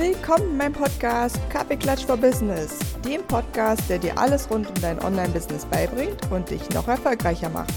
Willkommen 0.00 0.52
in 0.52 0.56
meinem 0.56 0.72
Podcast 0.72 1.38
Kaffeeklatsch 1.50 2.06
for 2.06 2.16
Business, 2.16 2.78
dem 3.04 3.22
Podcast, 3.24 3.82
der 3.90 3.98
dir 3.98 4.16
alles 4.16 4.50
rund 4.50 4.66
um 4.66 4.74
dein 4.80 4.98
Online-Business 4.98 5.66
beibringt 5.66 6.18
und 6.30 6.48
dich 6.48 6.66
noch 6.70 6.88
erfolgreicher 6.88 7.50
macht. 7.50 7.74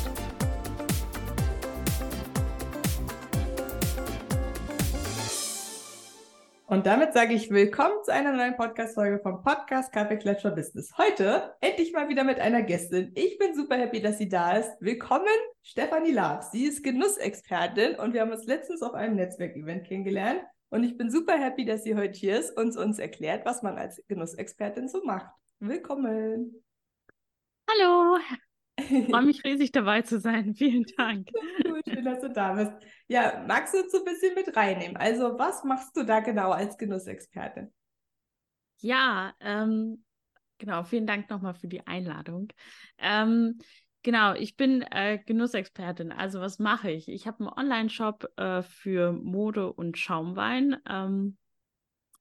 Und 6.68 6.86
damit 6.86 7.12
sage 7.12 7.34
ich 7.34 7.52
willkommen 7.52 8.02
zu 8.05 8.14
einer 8.14 8.32
neuen 8.32 8.55
Podcast-Folge 8.55 9.20
vom 9.20 9.44
Podcast 9.44 9.92
Kaffeeklatsch 9.92 10.44
for 10.44 10.52
Business. 10.52 10.94
Heute 10.98 11.54
endlich 11.60 11.92
mal 11.92 12.08
wieder 12.08 12.24
mit 12.24 12.40
einer 12.40 12.62
Gästin. 12.62 13.12
Ich 13.16 13.38
bin 13.38 13.54
super 13.54 13.76
happy, 13.76 14.02
dass 14.02 14.18
sie 14.18 14.30
da 14.30 14.54
ist. 14.54 14.71
Willkommen, 14.80 15.26
Stefanie 15.62 16.14
Labs. 16.14 16.52
Sie 16.52 16.64
ist 16.64 16.86
Genussexpertin 16.86 17.96
und 17.96 18.14
wir 18.14 18.21
haben 18.21 18.32
uns 18.32 18.46
letztens 18.46 18.82
auf 18.82 18.94
einem 18.94 19.18
Netzwerkevent 19.18 19.86
kennengelernt. 19.86 20.40
Und 20.74 20.84
ich 20.84 20.98
bin 20.98 21.12
super 21.12 21.38
happy, 21.38 21.66
dass 21.66 21.84
sie 21.84 21.95
heute 21.95 22.18
hier 22.18 22.40
ist 22.40 22.58
und 22.58 22.76
uns 22.77 22.98
erklärt, 22.98 23.45
was 23.45 23.62
man 23.62 23.77
als 23.77 24.04
Genussexpertin 24.08 24.88
so 24.88 25.04
macht. 25.04 25.30
Willkommen. 25.59 26.64
Hallo. 27.70 28.18
Ich 28.78 29.05
freue 29.12 29.22
mich 29.22 29.44
riesig 29.44 29.72
dabei 29.72 30.02
zu 30.02 30.20
sein. 30.20 30.55
Vielen 30.58 30.84
Dank. 30.98 31.30
Gut, 31.64 31.84
schön, 31.88 32.04
dass 32.04 32.22
du 32.22 32.30
da 32.31 32.54
bist. 32.54 32.72
Ja, 33.08 33.45
magst 33.48 33.76
du 33.76 33.84
uns 33.84 33.91
so 33.91 34.00
ein 34.00 34.04
bisschen 34.04 34.34
mit 34.34 34.58
reinnehmen? 34.58 34.98
Also, 34.98 35.38
was 35.38 35.64
machst 35.64 35.95
du 35.95 36.02
da 36.02 36.22
genau 36.22 36.50
als 36.50 36.76
Genussexpertin? 36.76 37.72
Ja, 38.80 39.36
ähm, 39.42 40.03
genau. 40.58 40.86
Vielen 40.86 41.05
Dank 41.05 41.30
nochmal 41.30 41.53
für 41.53 41.67
die 41.67 41.86
Einladung. 41.86 42.48
Ähm, 42.98 43.59
Genau, 44.03 44.34
ich 44.34 44.57
bin 44.57 44.81
äh, 44.81 45.17
Genussexpertin. 45.25 46.11
Also 46.11 46.41
was 46.41 46.59
mache 46.59 46.91
ich? 46.91 47.07
Ich 47.07 47.25
habe 47.25 47.39
einen 47.39 47.48
Online-Shop 47.48 48.38
äh, 48.38 48.61
für 48.61 49.13
Mode 49.13 49.71
und 49.71 49.98
Schaumwein. 49.98 50.77
Ähm, 50.89 51.38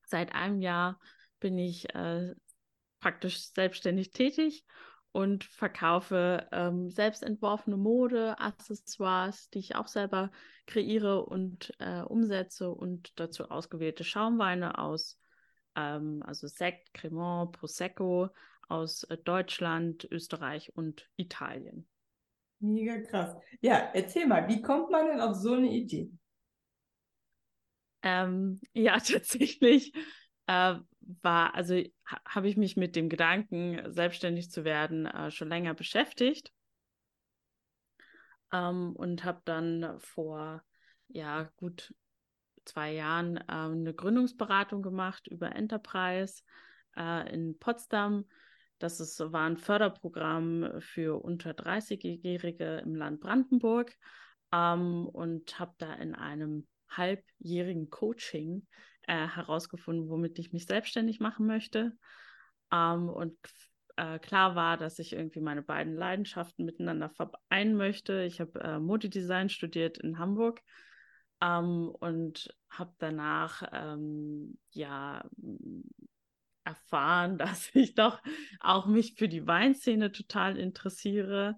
seit 0.06 0.32
einem 0.32 0.60
Jahr 0.60 1.00
bin 1.40 1.58
ich 1.58 1.92
äh, 1.92 2.34
praktisch 3.00 3.40
selbstständig 3.52 4.12
tätig 4.12 4.64
und 5.10 5.42
verkaufe 5.42 6.46
ähm, 6.52 6.88
selbst 6.88 7.24
entworfene 7.24 7.76
Mode, 7.76 8.38
Accessoires, 8.38 9.50
die 9.50 9.58
ich 9.58 9.74
auch 9.74 9.88
selber 9.88 10.30
kreiere 10.66 11.24
und 11.24 11.72
äh, 11.80 12.02
umsetze 12.02 12.70
und 12.70 13.18
dazu 13.18 13.50
ausgewählte 13.50 14.04
Schaumweine 14.04 14.78
aus, 14.78 15.18
ähm, 15.74 16.22
also 16.24 16.46
Sekt, 16.46 16.94
Cremant, 16.94 17.50
Prosecco, 17.52 18.30
aus 18.68 19.04
äh, 19.04 19.16
Deutschland, 19.18 20.06
Österreich 20.10 20.74
und 20.76 21.08
Italien. 21.16 21.86
Mega 22.58 23.00
krass. 23.00 23.36
Ja, 23.60 23.90
erzähl 23.92 24.26
mal, 24.26 24.48
wie 24.48 24.62
kommt 24.62 24.90
man 24.90 25.06
denn 25.06 25.20
auf 25.20 25.34
so 25.34 25.54
eine 25.54 25.70
Idee? 25.70 26.10
Ähm, 28.02 28.60
ja, 28.72 28.98
tatsächlich 28.98 29.92
äh, 30.46 30.76
war, 31.00 31.54
also 31.54 31.74
ha 32.06 32.20
habe 32.24 32.48
ich 32.48 32.56
mich 32.56 32.76
mit 32.76 32.94
dem 32.94 33.08
Gedanken, 33.08 33.92
selbstständig 33.92 34.50
zu 34.50 34.64
werden, 34.64 35.06
äh, 35.06 35.30
schon 35.30 35.48
länger 35.48 35.74
beschäftigt. 35.74 36.52
Ähm, 38.52 38.94
und 38.94 39.24
habe 39.24 39.42
dann 39.44 39.98
vor 39.98 40.62
ja 41.08 41.50
gut 41.56 41.94
zwei 42.64 42.92
Jahren 42.92 43.36
äh, 43.38 43.42
eine 43.48 43.94
Gründungsberatung 43.94 44.82
gemacht 44.82 45.26
über 45.26 45.54
Enterprise 45.54 46.42
äh, 46.96 47.32
in 47.32 47.58
Potsdam 47.58 48.24
das 48.82 49.00
ist, 49.00 49.20
war 49.20 49.46
ein 49.46 49.56
Förderprogramm 49.56 50.80
für 50.80 51.22
unter 51.22 51.52
30-Jährige 51.52 52.78
im 52.84 52.94
Land 52.94 53.20
Brandenburg 53.20 53.96
ähm, 54.52 55.06
und 55.06 55.58
habe 55.58 55.74
da 55.78 55.94
in 55.94 56.14
einem 56.14 56.66
halbjährigen 56.88 57.90
Coaching 57.90 58.66
äh, 59.02 59.26
herausgefunden, 59.26 60.08
womit 60.08 60.38
ich 60.38 60.52
mich 60.52 60.66
selbstständig 60.66 61.20
machen 61.20 61.46
möchte. 61.46 61.92
Ähm, 62.72 63.08
und 63.08 63.36
äh, 63.96 64.18
klar 64.18 64.54
war, 64.54 64.76
dass 64.76 64.98
ich 64.98 65.12
irgendwie 65.12 65.40
meine 65.40 65.62
beiden 65.62 65.94
Leidenschaften 65.94 66.64
miteinander 66.64 67.10
vereinen 67.10 67.76
möchte. 67.76 68.22
Ich 68.22 68.40
habe 68.40 68.60
äh, 68.60 68.78
Modedesign 68.78 69.48
studiert 69.48 69.98
in 69.98 70.18
Hamburg 70.18 70.60
ähm, 71.40 71.88
und 72.00 72.54
habe 72.70 72.94
danach 72.98 73.62
ähm, 73.72 74.58
ja 74.70 75.24
erfahren, 76.64 77.38
dass 77.38 77.74
ich 77.74 77.94
doch 77.94 78.20
auch 78.60 78.86
mich 78.86 79.14
für 79.16 79.28
die 79.28 79.46
Weinszene 79.46 80.12
total 80.12 80.56
interessiere 80.58 81.56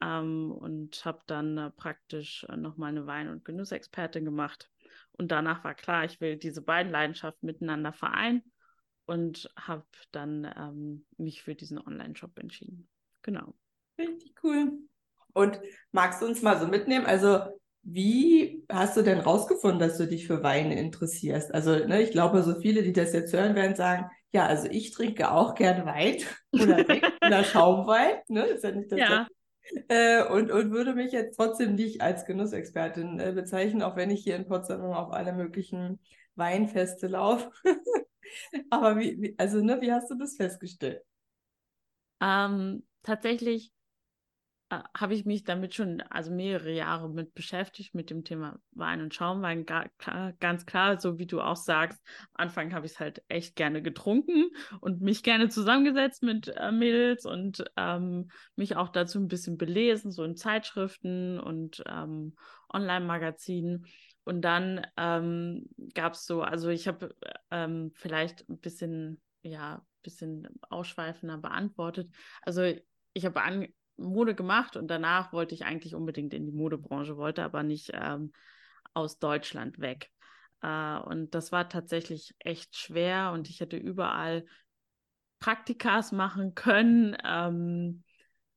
ähm, 0.00 0.52
und 0.52 1.04
habe 1.04 1.20
dann 1.26 1.58
äh, 1.58 1.70
praktisch 1.70 2.44
äh, 2.48 2.56
noch 2.56 2.76
meine 2.76 3.06
Wein- 3.06 3.28
und 3.28 3.44
Genussexpertin 3.44 4.24
gemacht. 4.24 4.70
Und 5.12 5.30
danach 5.30 5.62
war 5.64 5.74
klar, 5.74 6.04
ich 6.04 6.20
will 6.20 6.36
diese 6.36 6.62
beiden 6.62 6.90
Leidenschaften 6.90 7.46
miteinander 7.46 7.92
vereinen 7.92 8.42
und 9.06 9.50
habe 9.56 9.86
dann 10.12 10.50
ähm, 10.56 11.06
mich 11.16 11.42
für 11.42 11.54
diesen 11.54 11.78
Online-Shop 11.78 12.38
entschieden. 12.38 12.88
Genau. 13.22 13.54
Richtig 13.98 14.34
cool. 14.42 14.72
Und 15.32 15.60
magst 15.92 16.22
du 16.22 16.26
uns 16.26 16.42
mal 16.42 16.58
so 16.58 16.66
mitnehmen? 16.66 17.06
Also 17.06 17.53
wie 17.84 18.64
hast 18.70 18.96
du 18.96 19.02
denn 19.02 19.20
rausgefunden, 19.20 19.78
dass 19.78 19.98
du 19.98 20.06
dich 20.06 20.26
für 20.26 20.42
Weine 20.42 20.78
interessierst? 20.78 21.52
Also, 21.54 21.72
ne, 21.86 22.02
ich 22.02 22.10
glaube, 22.10 22.42
so 22.42 22.58
viele, 22.60 22.82
die 22.82 22.92
das 22.92 23.12
jetzt 23.12 23.32
hören, 23.32 23.54
werden 23.54 23.76
sagen, 23.76 24.10
ja, 24.32 24.46
also 24.46 24.68
ich 24.70 24.90
trinke 24.90 25.30
auch 25.30 25.54
gern 25.54 25.84
Wein 25.84 26.16
oder, 26.52 26.78
oder 27.26 27.44
Schaumwein, 27.44 28.16
ne? 28.28 28.44
Ist 28.44 28.64
ja 28.64 28.70
nicht 28.72 28.90
das. 28.90 28.98
Ja. 28.98 29.28
Äh, 29.88 30.24
und, 30.24 30.50
und 30.50 30.72
würde 30.72 30.94
mich 30.94 31.12
jetzt 31.12 31.36
trotzdem 31.36 31.74
nicht 31.74 32.00
als 32.00 32.24
Genussexpertin 32.24 33.20
äh, 33.20 33.32
bezeichnen, 33.32 33.82
auch 33.82 33.96
wenn 33.96 34.10
ich 34.10 34.22
hier 34.22 34.36
in 34.36 34.46
Potsdam 34.46 34.82
auf 34.82 35.12
alle 35.12 35.32
möglichen 35.32 36.00
Weinfeste 36.36 37.06
laufe. 37.06 37.50
Aber 38.70 38.98
wie, 38.98 39.20
wie, 39.20 39.34
also, 39.38 39.62
ne, 39.62 39.80
wie 39.80 39.92
hast 39.92 40.10
du 40.10 40.16
das 40.16 40.36
festgestellt? 40.36 41.02
Ähm, 42.20 42.82
tatsächlich 43.02 43.73
äh, 44.70 44.78
habe 44.96 45.14
ich 45.14 45.24
mich 45.24 45.44
damit 45.44 45.74
schon 45.74 46.00
also 46.02 46.30
mehrere 46.30 46.72
Jahre 46.72 47.08
mit 47.10 47.34
beschäftigt, 47.34 47.94
mit 47.94 48.10
dem 48.10 48.24
Thema 48.24 48.58
Wein 48.72 49.00
und 49.00 49.14
Schaumwein. 49.14 49.66
Ganz 50.40 50.66
klar, 50.66 51.00
so 51.00 51.18
wie 51.18 51.26
du 51.26 51.40
auch 51.40 51.56
sagst, 51.56 52.00
am 52.32 52.44
Anfang 52.46 52.74
habe 52.74 52.86
ich 52.86 52.92
es 52.92 53.00
halt 53.00 53.22
echt 53.28 53.56
gerne 53.56 53.82
getrunken 53.82 54.50
und 54.80 55.00
mich 55.00 55.22
gerne 55.22 55.48
zusammengesetzt 55.48 56.22
mit 56.22 56.48
äh, 56.48 56.72
Mädels 56.72 57.26
und 57.26 57.64
ähm, 57.76 58.30
mich 58.56 58.76
auch 58.76 58.88
dazu 58.88 59.18
ein 59.18 59.28
bisschen 59.28 59.56
belesen, 59.56 60.10
so 60.10 60.24
in 60.24 60.36
Zeitschriften 60.36 61.38
und 61.38 61.82
ähm, 61.86 62.34
Online-Magazinen. 62.72 63.86
Und 64.24 64.40
dann 64.40 64.86
ähm, 64.96 65.68
gab 65.94 66.14
es 66.14 66.24
so, 66.24 66.40
also 66.40 66.70
ich 66.70 66.88
habe 66.88 67.14
ähm, 67.50 67.92
vielleicht 67.94 68.48
ein 68.48 68.58
bisschen, 68.58 69.20
ja, 69.42 69.84
bisschen 70.02 70.48
ausschweifender 70.68 71.38
beantwortet. 71.38 72.10
Also 72.42 72.72
ich 73.12 73.24
habe 73.24 73.42
an, 73.42 73.68
Mode 73.96 74.34
gemacht 74.34 74.76
und 74.76 74.88
danach 74.88 75.32
wollte 75.32 75.54
ich 75.54 75.64
eigentlich 75.64 75.94
unbedingt 75.94 76.34
in 76.34 76.46
die 76.46 76.52
Modebranche, 76.52 77.16
wollte 77.16 77.42
aber 77.42 77.62
nicht 77.62 77.90
ähm, 77.94 78.32
aus 78.92 79.18
Deutschland 79.18 79.78
weg. 79.78 80.10
Äh, 80.62 80.98
und 80.98 81.34
das 81.34 81.52
war 81.52 81.68
tatsächlich 81.68 82.34
echt 82.38 82.76
schwer 82.76 83.32
und 83.32 83.48
ich 83.48 83.60
hätte 83.60 83.76
überall 83.76 84.44
Praktikas 85.38 86.10
machen 86.10 86.54
können 86.54 87.16
ähm, 87.24 88.02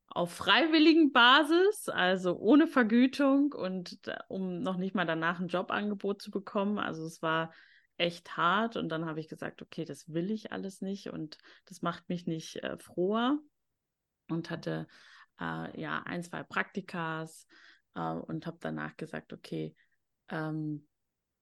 auf 0.08 0.34
freiwilligen 0.34 1.12
Basis, 1.12 1.90
also 1.90 2.38
ohne 2.38 2.66
Vergütung 2.66 3.52
und 3.54 4.00
um 4.30 4.62
noch 4.62 4.78
nicht 4.78 4.96
mal 4.96 5.06
danach 5.06 5.40
ein 5.40 5.50
Jobangebot 5.50 6.22
zu 6.22 6.32
bekommen. 6.32 6.80
Also 6.80 7.06
es 7.06 7.22
war 7.22 7.54
echt 7.98 8.38
hart 8.38 8.78
und 8.78 8.90
dann 8.90 9.06
habe 9.06 9.20
ich 9.20 9.28
gesagt, 9.28 9.62
okay, 9.62 9.84
das 9.84 10.14
will 10.14 10.32
ich 10.32 10.52
alles 10.52 10.82
nicht 10.82 11.10
und 11.10 11.38
das 11.66 11.82
macht 11.82 12.08
mich 12.10 12.26
nicht 12.26 12.64
äh, 12.64 12.78
froher 12.78 13.38
und 14.30 14.50
hatte 14.50 14.88
äh, 15.40 15.80
ja 15.80 16.04
ein, 16.06 16.24
zwei 16.24 16.44
Praktikas 16.44 17.48
äh, 17.96 18.12
und 18.12 18.46
habe 18.46 18.58
danach 18.62 18.96
gesagt, 18.98 19.34
okay, 19.34 19.76
ähm, 20.30 20.88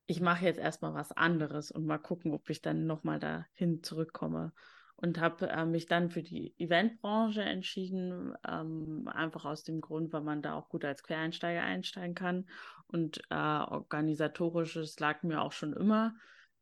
ich 0.08 0.22
mache 0.22 0.46
jetzt 0.46 0.60
erstmal 0.60 0.94
was 0.94 1.12
anderes 1.12 1.72
und 1.72 1.86
mal 1.86 1.98
gucken, 1.98 2.34
ob 2.34 2.50
ich 2.50 2.62
dann 2.62 2.86
nochmal 2.86 3.20
dahin 3.20 3.82
zurückkomme. 3.84 4.54
Und 4.98 5.20
habe 5.20 5.50
äh, 5.50 5.66
mich 5.66 5.88
dann 5.88 6.10
für 6.10 6.24
die 6.24 6.56
Eventbranche 6.58 7.42
entschieden, 7.42 8.34
ähm, 8.48 9.10
einfach 9.14 9.44
aus 9.44 9.64
dem 9.64 9.82
Grund, 9.82 10.14
weil 10.14 10.22
man 10.22 10.42
da 10.42 10.54
auch 10.54 10.70
gut 10.70 10.86
als 10.86 11.04
Quereinsteiger 11.04 11.64
einsteigen 11.64 12.16
kann. 12.16 12.48
Und 12.88 13.20
äh, 13.30 13.36
organisatorisches 13.36 14.98
lag 15.00 15.22
mir 15.24 15.42
auch 15.42 15.52
schon 15.52 15.74
immer. 15.74 16.16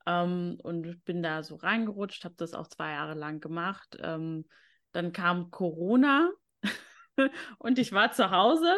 Ähm, 0.07 0.57
und 0.63 1.05
bin 1.05 1.21
da 1.21 1.43
so 1.43 1.57
reingerutscht, 1.57 2.25
habe 2.25 2.35
das 2.37 2.55
auch 2.55 2.67
zwei 2.67 2.93
Jahre 2.93 3.13
lang 3.13 3.39
gemacht. 3.39 3.97
Ähm, 4.01 4.45
dann 4.93 5.13
kam 5.13 5.51
Corona 5.51 6.31
und 7.57 7.79
ich 7.79 7.91
war 7.91 8.11
zu 8.11 8.31
Hause 8.31 8.73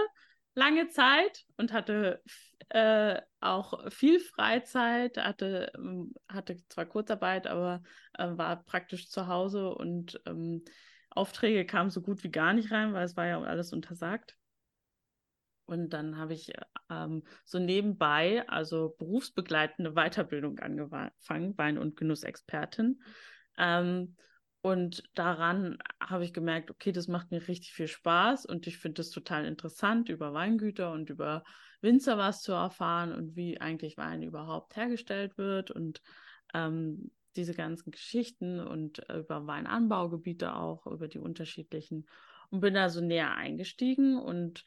lange 0.56 0.88
Zeit 0.88 1.46
und 1.58 1.74
hatte 1.74 2.22
äh, 2.70 3.22
auch 3.42 3.92
viel 3.92 4.20
Freizeit, 4.20 5.18
hatte, 5.18 5.72
ähm, 5.76 6.14
hatte 6.28 6.58
zwar 6.70 6.86
Kurzarbeit, 6.86 7.48
aber 7.48 7.84
äh, 8.14 8.28
war 8.30 8.64
praktisch 8.64 9.10
zu 9.10 9.28
Hause 9.28 9.70
und 9.70 10.20
ähm, 10.26 10.64
Aufträge 11.10 11.66
kamen 11.66 11.90
so 11.90 12.02
gut 12.02 12.24
wie 12.24 12.32
gar 12.32 12.54
nicht 12.54 12.72
rein, 12.72 12.94
weil 12.94 13.06
es 13.06 13.16
war 13.16 13.26
ja 13.26 13.42
alles 13.42 13.72
untersagt. 13.74 14.38
Und 15.66 15.90
dann 15.92 16.18
habe 16.18 16.34
ich 16.34 16.54
ähm, 16.90 17.24
so 17.44 17.60
nebenbei, 17.60 18.48
also 18.48 18.96
berufsbegleitende 18.98 19.94
Weiterbildung 19.94 20.60
angefangen, 20.60 21.58
Wein- 21.58 21.78
und 21.78 21.96
Genussexpertin. 21.96 23.02
Ähm, 23.58 24.16
und 24.66 25.04
daran 25.14 25.78
habe 26.00 26.24
ich 26.24 26.34
gemerkt, 26.34 26.72
okay, 26.72 26.92
das 26.92 27.08
macht 27.08 27.30
mir 27.30 27.48
richtig 27.48 27.72
viel 27.74 27.88
Spaß 27.88 28.48
und 28.48 28.66
ich 28.66 28.80
finde 28.80 29.04
es 29.04 29.12
total 29.12 29.46
interessant, 29.46 30.10
über 30.10 30.34
Weingüter 30.34 30.92
und 30.92 31.12
über 31.12 31.44
Winzer 31.82 32.18
was 32.18 32.42
zu 32.42 32.52
erfahren 32.52 33.14
und 33.14 33.36
wie 33.36 33.62
eigentlich 33.62 33.96
Wein 33.96 34.24
überhaupt 34.24 34.76
hergestellt 34.76 35.38
wird 35.38 35.70
und 35.70 36.02
ähm, 36.56 37.12
diese 37.36 37.54
ganzen 37.54 37.92
Geschichten 37.92 38.60
und 38.60 39.08
äh, 39.08 39.20
über 39.20 39.46
Weinanbaugebiete 39.46 40.56
auch, 40.56 40.88
über 40.88 41.08
die 41.08 41.20
unterschiedlichen. 41.20 42.08
Und 42.50 42.62
bin 42.62 42.74
da 42.74 42.90
so 42.90 43.02
näher 43.02 43.36
eingestiegen 43.36 44.18
und 44.18 44.66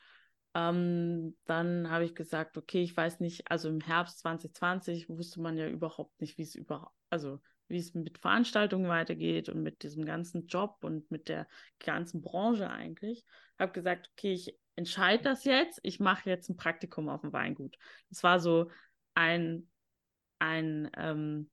ähm, 0.54 1.36
dann 1.44 1.90
habe 1.90 2.04
ich 2.04 2.14
gesagt, 2.14 2.56
okay, 2.56 2.84
ich 2.84 2.96
weiß 2.96 3.18
nicht, 3.18 3.50
also 3.50 3.68
im 3.68 3.80
Herbst 3.80 4.20
2020 4.20 5.08
wusste 5.08 5.40
man 5.40 5.56
ja 5.56 5.68
überhaupt 5.68 6.20
nicht, 6.20 6.38
wie 6.38 6.42
es 6.42 6.54
überhaupt, 6.54 6.94
also 7.10 7.40
wie 7.68 7.78
es 7.78 7.94
mit 7.94 8.18
Veranstaltungen 8.18 8.88
weitergeht 8.88 9.48
und 9.48 9.62
mit 9.62 9.82
diesem 9.82 10.04
ganzen 10.04 10.46
Job 10.46 10.78
und 10.82 11.10
mit 11.10 11.28
der 11.28 11.46
ganzen 11.78 12.20
Branche 12.20 12.70
eigentlich. 12.70 13.24
Habe 13.58 13.72
gesagt, 13.72 14.10
okay, 14.12 14.32
ich 14.32 14.56
entscheide 14.76 15.22
das 15.22 15.44
jetzt. 15.44 15.80
Ich 15.82 16.00
mache 16.00 16.30
jetzt 16.30 16.48
ein 16.48 16.56
Praktikum 16.56 17.08
auf 17.08 17.20
dem 17.22 17.32
Weingut. 17.32 17.76
Das 18.10 18.22
war 18.22 18.40
so 18.40 18.70
ein, 19.14 19.68
ein, 20.38 20.90
ähm, 20.96 21.50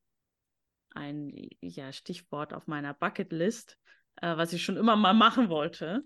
ein 0.92 1.34
ja, 1.62 1.92
Stichwort 1.92 2.54
auf 2.54 2.68
meiner 2.68 2.94
Bucketlist, 2.94 3.78
äh, 4.22 4.38
was 4.38 4.54
ich 4.54 4.64
schon 4.64 4.78
immer 4.78 4.96
mal 4.96 5.14
machen 5.14 5.50
wollte. 5.50 6.04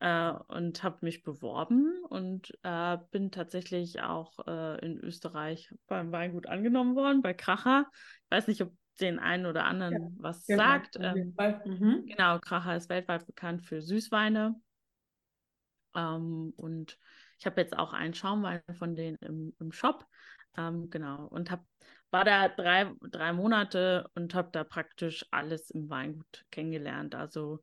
Äh, 0.00 0.30
und 0.46 0.84
habe 0.84 0.98
mich 1.00 1.24
beworben 1.24 2.04
und 2.08 2.56
äh, 2.62 2.98
bin 3.10 3.32
tatsächlich 3.32 4.00
auch 4.00 4.38
äh, 4.46 4.78
in 4.84 4.98
Österreich 4.98 5.74
beim 5.88 6.12
Weingut 6.12 6.46
angenommen 6.46 6.94
worden, 6.94 7.20
bei 7.20 7.34
Kracher. 7.34 7.86
Ich 8.24 8.30
weiß 8.30 8.46
nicht, 8.46 8.62
ob 8.62 8.72
den 9.00 9.18
einen 9.18 9.46
oder 9.46 9.64
anderen 9.64 9.94
ja, 9.94 10.08
was 10.18 10.46
genau, 10.46 10.62
sagt. 10.62 10.96
Ähm, 11.00 11.34
mhm. 11.64 12.06
Genau, 12.06 12.38
Kracher 12.38 12.76
ist 12.76 12.88
weltweit 12.88 13.26
bekannt 13.26 13.64
für 13.64 13.82
Süßweine. 13.82 14.54
Ähm, 15.94 16.52
und 16.56 16.98
ich 17.38 17.46
habe 17.46 17.60
jetzt 17.60 17.76
auch 17.76 17.92
einen 17.92 18.14
Schaumwein 18.14 18.62
von 18.72 18.96
denen 18.96 19.16
im, 19.20 19.54
im 19.58 19.72
Shop. 19.72 20.06
Ähm, 20.56 20.90
genau. 20.90 21.26
Und 21.26 21.50
hab, 21.50 21.64
war 22.10 22.24
da 22.24 22.48
drei, 22.48 22.92
drei 23.10 23.32
Monate 23.32 24.10
und 24.14 24.34
habe 24.34 24.50
da 24.52 24.64
praktisch 24.64 25.24
alles 25.30 25.70
im 25.70 25.88
Weingut 25.88 26.44
kennengelernt. 26.50 27.14
Also 27.14 27.60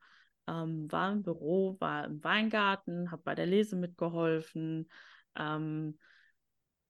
ähm, 0.47 0.91
war 0.91 1.11
im 1.11 1.23
Büro, 1.23 1.77
war 1.79 2.05
im 2.05 2.23
Weingarten, 2.23 3.11
habe 3.11 3.23
bei 3.23 3.35
der 3.35 3.47
Lese 3.47 3.75
mitgeholfen. 3.75 4.89
Ähm, 5.35 5.97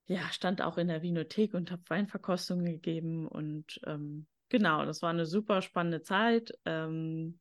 ja, 0.07 0.29
stand 0.31 0.61
auch 0.61 0.77
in 0.77 0.87
der 0.87 1.01
Vinothek 1.01 1.53
und 1.53 1.71
habe 1.71 1.81
Weinverkostungen 1.87 2.65
gegeben 2.65 3.27
und 3.27 3.79
ähm, 3.85 4.27
Genau, 4.49 4.85
das 4.85 5.01
war 5.01 5.09
eine 5.09 5.25
super 5.25 5.61
spannende 5.61 6.01
Zeit. 6.01 6.53
Ähm, 6.65 7.39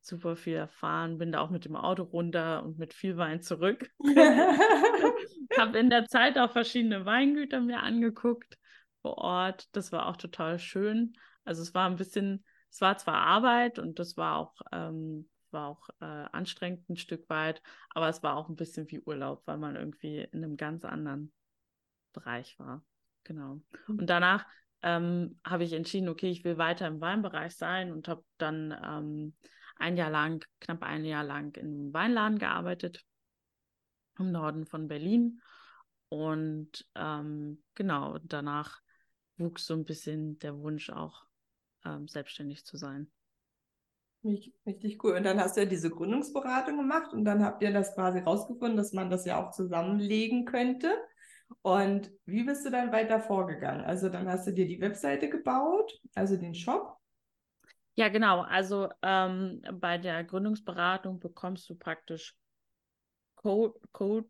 super 0.00 0.36
viel 0.36 0.54
erfahren, 0.54 1.16
bin 1.18 1.32
da 1.32 1.40
auch 1.40 1.50
mit 1.50 1.64
dem 1.64 1.76
Auto 1.76 2.02
runter 2.02 2.62
und 2.62 2.78
mit 2.78 2.92
viel 2.92 3.16
Wein 3.16 3.40
zurück. 3.40 3.90
habe 5.58 5.78
in 5.78 5.90
der 5.90 6.06
Zeit 6.06 6.38
auch 6.38 6.52
verschiedene 6.52 7.06
Weingüter 7.06 7.60
mir 7.60 7.82
angeguckt 7.82 8.58
vor 9.02 9.18
Ort. 9.18 9.68
Das 9.72 9.92
war 9.92 10.06
auch 10.06 10.16
total 10.16 10.58
schön. 10.58 11.14
Also 11.44 11.62
es 11.62 11.74
war 11.74 11.88
ein 11.88 11.96
bisschen, 11.96 12.44
es 12.70 12.80
war 12.80 12.98
zwar 12.98 13.16
Arbeit 13.16 13.78
und 13.78 13.98
das 13.98 14.16
war 14.16 14.36
auch, 14.36 14.54
ähm, 14.72 15.28
war 15.50 15.68
auch 15.68 15.88
äh, 16.00 16.04
anstrengend 16.04 16.88
ein 16.90 16.96
Stück 16.96 17.28
weit, 17.28 17.62
aber 17.90 18.08
es 18.08 18.22
war 18.22 18.36
auch 18.36 18.48
ein 18.48 18.56
bisschen 18.56 18.90
wie 18.90 19.00
Urlaub, 19.00 19.42
weil 19.46 19.58
man 19.58 19.76
irgendwie 19.76 20.20
in 20.32 20.44
einem 20.44 20.56
ganz 20.56 20.84
anderen 20.84 21.32
Bereich 22.12 22.58
war. 22.58 22.84
Genau. 23.24 23.60
Mhm. 23.86 23.98
Und 24.00 24.06
danach 24.06 24.46
ähm, 24.84 25.40
habe 25.44 25.64
ich 25.64 25.72
entschieden, 25.72 26.10
okay, 26.10 26.30
ich 26.30 26.44
will 26.44 26.58
weiter 26.58 26.86
im 26.86 27.00
Weinbereich 27.00 27.56
sein 27.56 27.90
und 27.90 28.06
habe 28.06 28.22
dann 28.36 28.76
ähm, 28.84 29.34
ein 29.76 29.96
Jahr 29.96 30.10
lang, 30.10 30.44
knapp 30.60 30.82
ein 30.82 31.06
Jahr 31.06 31.24
lang 31.24 31.56
in 31.56 31.66
einem 31.66 31.94
Weinladen 31.94 32.38
gearbeitet 32.38 33.02
im 34.18 34.30
Norden 34.30 34.66
von 34.66 34.86
Berlin. 34.86 35.40
Und 36.10 36.86
ähm, 36.94 37.62
genau, 37.74 38.18
danach 38.22 38.80
wuchs 39.38 39.66
so 39.66 39.74
ein 39.74 39.86
bisschen 39.86 40.38
der 40.38 40.58
Wunsch 40.58 40.90
auch, 40.90 41.24
ähm, 41.86 42.06
selbstständig 42.06 42.66
zu 42.66 42.76
sein. 42.76 43.10
Richtig 44.22 45.02
cool. 45.02 45.16
Und 45.16 45.24
dann 45.24 45.40
hast 45.40 45.56
du 45.56 45.62
ja 45.62 45.66
diese 45.66 45.90
Gründungsberatung 45.90 46.76
gemacht 46.76 47.12
und 47.12 47.24
dann 47.24 47.42
habt 47.42 47.62
ihr 47.62 47.72
das 47.72 47.94
quasi 47.94 48.20
rausgefunden, 48.20 48.76
dass 48.76 48.92
man 48.92 49.10
das 49.10 49.24
ja 49.24 49.42
auch 49.42 49.50
zusammenlegen 49.50 50.44
könnte. 50.44 50.94
Und 51.62 52.10
wie 52.26 52.44
bist 52.44 52.64
du 52.66 52.70
dann 52.70 52.92
weiter 52.92 53.20
vorgegangen? 53.20 53.84
Also 53.84 54.08
dann 54.08 54.28
hast 54.28 54.46
du 54.46 54.52
dir 54.52 54.66
die 54.66 54.80
Webseite 54.80 55.28
gebaut, 55.28 55.98
also 56.14 56.36
den 56.36 56.54
Shop. 56.54 56.98
Ja, 57.94 58.08
genau. 58.08 58.40
Also 58.40 58.88
ähm, 59.02 59.62
bei 59.80 59.98
der 59.98 60.24
Gründungsberatung 60.24 61.20
bekommst 61.20 61.68
du 61.70 61.76
praktisch 61.76 62.36
Co 63.36 63.80
Co 63.92 64.24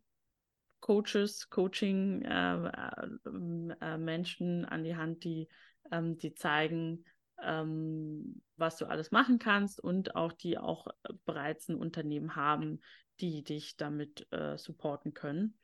Coaches, 0.80 1.48
Coaching, 1.48 2.20
äh, 2.22 2.66
äh, 2.66 3.76
äh, 3.80 3.96
Menschen 3.96 4.66
an 4.66 4.84
die 4.84 4.96
Hand, 4.96 5.24
die, 5.24 5.48
ähm, 5.90 6.18
die 6.18 6.34
zeigen, 6.34 7.06
ähm, 7.42 8.42
was 8.56 8.76
du 8.76 8.84
alles 8.84 9.10
machen 9.10 9.38
kannst 9.38 9.82
und 9.82 10.14
auch 10.14 10.32
die 10.32 10.58
auch 10.58 10.88
bereits 11.24 11.68
ein 11.68 11.76
Unternehmen 11.76 12.36
haben, 12.36 12.82
die 13.20 13.42
dich 13.42 13.78
damit 13.78 14.30
äh, 14.30 14.58
supporten 14.58 15.14
können. 15.14 15.58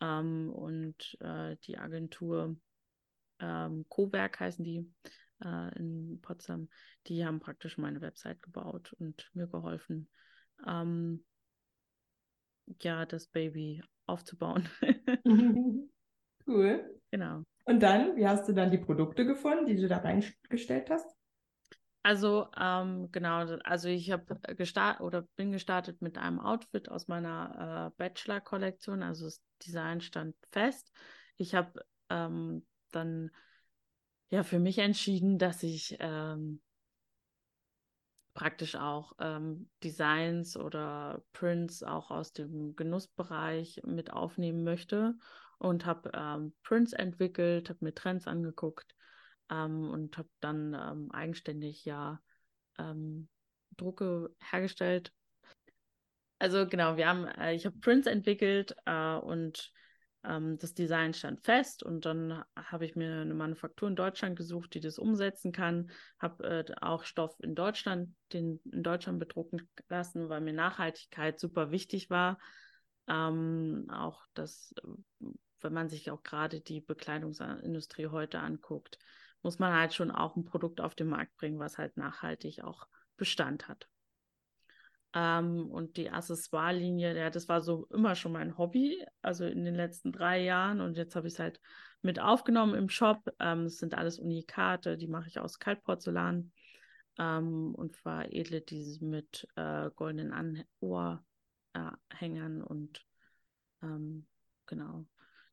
Ähm, 0.00 0.50
und 0.52 1.16
äh, 1.20 1.56
die 1.64 1.78
Agentur 1.78 2.56
ähm, 3.40 3.86
Cowerk 3.88 4.40
heißen 4.40 4.64
die 4.64 4.90
äh, 5.44 5.78
in 5.78 6.20
Potsdam, 6.22 6.68
die 7.06 7.24
haben 7.24 7.40
praktisch 7.40 7.78
meine 7.78 8.00
Website 8.00 8.42
gebaut 8.42 8.94
und 8.98 9.30
mir 9.34 9.46
geholfen, 9.46 10.08
ähm, 10.66 11.24
ja, 12.80 13.06
das 13.06 13.28
Baby 13.28 13.82
aufzubauen. 14.06 14.68
cool. 16.46 17.00
Genau. 17.10 17.42
Und 17.64 17.82
dann, 17.82 18.16
wie 18.16 18.26
hast 18.26 18.48
du 18.48 18.52
dann 18.52 18.70
die 18.70 18.78
Produkte 18.78 19.24
gefunden, 19.24 19.66
die 19.66 19.76
du 19.76 19.88
da 19.88 19.98
reingestellt 19.98 20.90
hast? 20.90 21.15
Also 22.06 22.46
ähm, 22.56 23.10
genau, 23.10 23.38
also 23.64 23.88
ich 23.88 24.12
habe 24.12 24.38
gestartet 24.54 25.00
oder 25.00 25.22
bin 25.34 25.50
gestartet 25.50 26.00
mit 26.02 26.18
einem 26.18 26.38
Outfit 26.38 26.88
aus 26.88 27.08
meiner 27.08 27.90
äh, 27.90 27.98
Bachelor-Kollektion. 27.98 29.02
Also 29.02 29.24
das 29.24 29.42
Design 29.66 30.00
stand 30.00 30.36
fest. 30.52 30.92
Ich 31.36 31.56
habe 31.56 31.84
ähm, 32.08 32.64
dann 32.92 33.32
ja 34.28 34.44
für 34.44 34.60
mich 34.60 34.78
entschieden, 34.78 35.36
dass 35.36 35.64
ich 35.64 35.96
ähm, 35.98 36.62
praktisch 38.34 38.76
auch 38.76 39.14
ähm, 39.18 39.68
Designs 39.82 40.56
oder 40.56 41.24
Prints 41.32 41.82
auch 41.82 42.12
aus 42.12 42.32
dem 42.32 42.76
Genussbereich 42.76 43.82
mit 43.84 44.12
aufnehmen 44.12 44.62
möchte 44.62 45.16
und 45.58 45.86
habe 45.86 46.12
ähm, 46.14 46.54
Prints 46.62 46.92
entwickelt, 46.92 47.68
habe 47.68 47.84
mir 47.84 47.94
Trends 47.94 48.28
angeguckt 48.28 48.95
ähm, 49.50 49.88
und 49.88 50.18
habe 50.18 50.28
dann 50.40 50.74
ähm, 50.74 51.10
eigenständig 51.12 51.84
ja 51.84 52.20
ähm, 52.78 53.28
Drucke 53.76 54.34
hergestellt. 54.40 55.12
Also 56.38 56.66
genau, 56.66 56.96
wir 56.96 57.08
haben, 57.08 57.26
äh, 57.26 57.54
ich 57.54 57.64
habe 57.66 57.78
Prints 57.78 58.06
entwickelt 58.06 58.76
äh, 58.84 59.16
und 59.16 59.72
ähm, 60.24 60.58
das 60.58 60.74
Design 60.74 61.14
stand 61.14 61.40
fest 61.44 61.82
und 61.82 62.04
dann 62.04 62.42
habe 62.56 62.84
ich 62.84 62.96
mir 62.96 63.20
eine 63.20 63.34
Manufaktur 63.34 63.88
in 63.88 63.96
Deutschland 63.96 64.36
gesucht, 64.36 64.74
die 64.74 64.80
das 64.80 64.98
umsetzen 64.98 65.52
kann. 65.52 65.90
Habe 66.18 66.64
äh, 66.68 66.74
auch 66.80 67.04
Stoff 67.04 67.34
in 67.40 67.54
Deutschland, 67.54 68.14
den 68.32 68.60
in 68.70 68.82
Deutschland 68.82 69.18
bedrucken 69.18 69.68
lassen, 69.88 70.28
weil 70.28 70.40
mir 70.40 70.52
Nachhaltigkeit 70.52 71.38
super 71.40 71.70
wichtig 71.70 72.10
war. 72.10 72.38
Ähm, 73.08 73.86
auch 73.90 74.26
das, 74.34 74.74
wenn 75.60 75.72
man 75.72 75.88
sich 75.88 76.10
auch 76.10 76.22
gerade 76.22 76.60
die 76.60 76.80
Bekleidungsindustrie 76.80 78.08
heute 78.08 78.40
anguckt, 78.40 78.98
muss 79.46 79.60
man 79.60 79.72
halt 79.72 79.94
schon 79.94 80.10
auch 80.10 80.34
ein 80.34 80.44
Produkt 80.44 80.80
auf 80.80 80.96
den 80.96 81.06
Markt 81.06 81.36
bringen, 81.36 81.60
was 81.60 81.78
halt 81.78 81.96
nachhaltig 81.96 82.64
auch 82.64 82.88
Bestand 83.16 83.68
hat. 83.68 83.86
Ähm, 85.14 85.70
und 85.70 85.96
die 85.96 86.10
Accessoire-Linie, 86.10 87.16
ja, 87.16 87.30
das 87.30 87.48
war 87.48 87.60
so 87.60 87.86
immer 87.90 88.16
schon 88.16 88.32
mein 88.32 88.58
Hobby, 88.58 89.06
also 89.22 89.44
in 89.44 89.64
den 89.64 89.76
letzten 89.76 90.10
drei 90.10 90.42
Jahren. 90.42 90.80
Und 90.80 90.96
jetzt 90.96 91.14
habe 91.14 91.28
ich 91.28 91.34
es 91.34 91.38
halt 91.38 91.60
mit 92.02 92.18
aufgenommen 92.18 92.74
im 92.74 92.88
Shop. 92.88 93.22
Ähm, 93.38 93.62
das 93.62 93.76
sind 93.76 93.94
alles 93.94 94.18
Unikate, 94.18 94.96
die 94.96 95.06
mache 95.06 95.28
ich 95.28 95.38
aus 95.38 95.60
Kaltporzellan 95.60 96.50
ähm, 97.16 97.72
und 97.72 97.96
veredle 97.96 98.62
diese 98.62 99.04
mit 99.04 99.46
äh, 99.54 99.90
goldenen 99.94 100.32
An 100.32 100.64
Ohrhängern 100.80 102.62
und 102.64 103.00
ähm, 103.80 104.26
genau. 104.66 105.06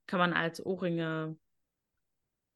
Kann 0.07 0.17
man 0.19 0.33
als 0.33 0.65
Ohrringe 0.65 1.37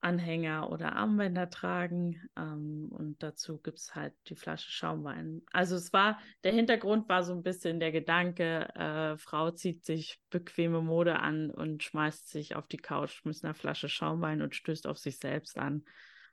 Anhänger 0.01 0.72
oder 0.72 0.96
Armbänder 0.96 1.50
tragen. 1.50 2.22
Ähm, 2.38 2.89
und 2.92 3.22
dazu 3.24 3.58
gibt 3.58 3.80
es 3.80 3.96
halt 3.96 4.13
die 4.27 4.36
Flasche 4.36 4.70
Schaumwein. 4.70 5.42
Also 5.51 5.75
es 5.75 5.92
war, 5.94 6.20
der 6.44 6.54
Hintergrund 6.54 7.10
war 7.10 7.24
so 7.24 7.34
ein 7.34 7.44
bisschen 7.44 7.80
der 7.80 7.92
Gedanke, 7.92 8.70
äh, 8.75 9.18
Frau 9.18 9.51
zieht 9.51 9.86
sich 9.86 10.20
bequeme 10.30 10.82
Mode 10.82 11.20
an 11.20 11.50
und 11.50 11.84
schmeißt 11.84 12.30
sich 12.30 12.56
auf 12.56 12.68
die 12.68 12.77
Couch 12.77 13.24
mit 13.25 13.44
einer 13.44 13.54
Flasche 13.54 13.89
Schaumwein 13.89 14.42
und 14.42 14.56
stößt 14.56 14.88
auf 14.88 14.98
sich 14.98 15.18
selbst 15.18 15.58
an, 15.58 15.84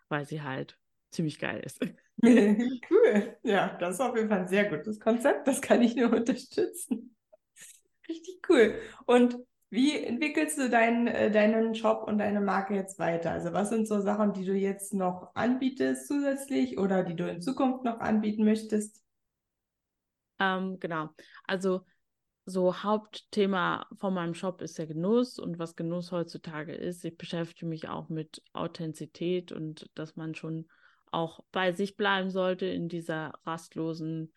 weil 0.09 0.25
sie 0.27 0.43
halt 0.43 0.79
ziemlich 1.11 1.39
geil 1.39 1.61
ist. 1.61 1.81
cool. 2.23 3.37
Ja, 3.43 3.77
das 3.79 3.95
ist 3.95 4.01
auf 4.01 4.17
jeden 4.17 4.29
Fall 4.29 4.41
ein 4.41 4.49
sehr 4.49 4.65
gutes 4.65 5.01
Konzept. 5.01 5.49
Das 5.49 5.61
kann 5.61 5.83
ich 5.83 5.97
nur 5.97 6.13
unterstützen. 6.17 7.15
Richtig 8.09 8.41
cool. 8.49 8.79
Und 9.07 9.37
wie 9.75 9.99
entwickelst 9.99 10.57
du 10.57 10.71
dein, 10.71 11.09
äh, 11.09 11.31
deinen 11.31 11.75
Shop 11.75 12.05
und 12.07 12.19
deine 12.19 12.41
Marke 12.41 12.75
jetzt 12.75 12.99
weiter? 13.01 13.33
Also 13.33 13.53
was 13.53 13.71
sind 13.71 13.89
so 13.89 14.01
Sachen, 14.01 14.33
die 14.33 14.45
du 14.45 14.55
jetzt 14.55 14.95
noch 14.95 15.35
anbietest 15.35 16.07
zusätzlich 16.07 16.79
oder 16.79 17.03
die 17.03 17.17
du 17.17 17.29
in 17.29 17.43
Zukunft 17.43 17.85
noch 17.85 17.99
anbieten 17.99 18.45
möchtest? 18.45 19.03
Ähm, 20.39 20.79
genau. 20.79 21.11
Also 21.45 21.85
so 22.47 22.83
Hauptthema 22.83 23.87
von 23.97 24.15
meinem 24.15 24.35
Shop 24.35 24.63
ist 24.63 24.79
der 24.79 24.87
Genuss 24.87 25.39
und 25.39 25.59
was 25.59 25.75
Genuss 25.75 26.13
heutzutage 26.13 26.75
ist. 26.75 27.05
Ich 27.05 27.17
beschäftige 27.17 27.67
mich 27.67 27.89
auch 27.89 28.09
mit 28.09 28.43
Authentizität 28.53 29.51
und 29.51 29.91
dass 29.95 30.15
man 30.15 30.35
schon 30.35 30.69
auch 31.11 31.41
bei 31.51 31.73
sich 31.73 31.97
bleiben 31.97 32.31
sollte 32.31 32.67
in 32.67 32.89
dieser 32.89 33.33
rastlosen 33.45 34.33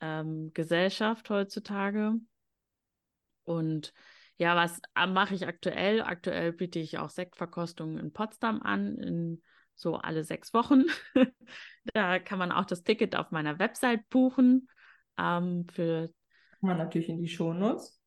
ähm, 0.00 0.52
Gesellschaft 0.54 1.28
heutzutage. 1.30 2.14
Und 3.44 3.92
ja, 4.38 4.56
was 4.56 4.80
äh, 4.94 5.06
mache 5.06 5.34
ich 5.34 5.46
aktuell? 5.46 6.00
Aktuell 6.00 6.52
biete 6.52 6.78
ich 6.78 6.98
auch 6.98 7.10
Sektverkostungen 7.10 7.98
in 7.98 8.12
Potsdam 8.12 8.62
an, 8.62 8.96
in 8.96 9.42
so 9.74 9.96
alle 9.96 10.24
sechs 10.24 10.54
Wochen. 10.54 10.84
da 11.94 12.18
kann 12.18 12.38
man 12.38 12.52
auch 12.52 12.64
das 12.64 12.84
Ticket 12.84 13.16
auf 13.16 13.30
meiner 13.30 13.58
Website 13.58 14.08
buchen. 14.08 14.68
Ähm, 15.18 15.66
für 15.72 16.10
kann 16.60 16.70
man 16.70 16.78
natürlich 16.78 17.08
in 17.08 17.20
die 17.20 17.28
Shownotes. 17.28 18.00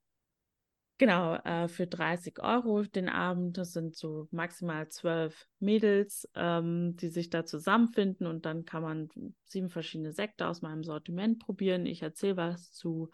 Genau, 0.97 1.35
äh, 1.35 1.67
für 1.67 1.87
30 1.87 2.43
Euro 2.43 2.83
den 2.83 3.09
Abend. 3.09 3.57
Das 3.57 3.73
sind 3.73 3.95
so 3.95 4.27
maximal 4.31 4.87
zwölf 4.89 5.47
Mädels, 5.59 6.29
ähm, 6.35 6.95
die 6.97 7.09
sich 7.09 7.29
da 7.29 7.43
zusammenfinden 7.43 8.27
und 8.27 8.45
dann 8.45 8.65
kann 8.65 8.83
man 8.83 9.09
sieben 9.45 9.69
verschiedene 9.69 10.13
Sekte 10.13 10.47
aus 10.47 10.61
meinem 10.61 10.83
Sortiment 10.83 11.39
probieren. 11.39 11.87
Ich 11.87 12.03
erzähle 12.03 12.37
was 12.37 12.71
zu 12.71 13.09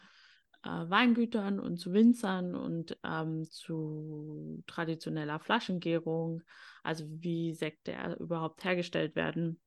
äh, 0.64 0.70
Weingütern 0.70 1.60
und 1.60 1.78
zu 1.78 1.94
Winzern 1.94 2.56
und 2.56 2.98
ähm, 3.04 3.46
zu 3.50 4.64
traditioneller 4.68 5.40
Flaschengärung, 5.40 6.42
also 6.84 7.06
wie 7.10 7.54
Sekte 7.54 8.18
überhaupt 8.20 8.64
hergestellt 8.64 9.16
werden. 9.16 9.60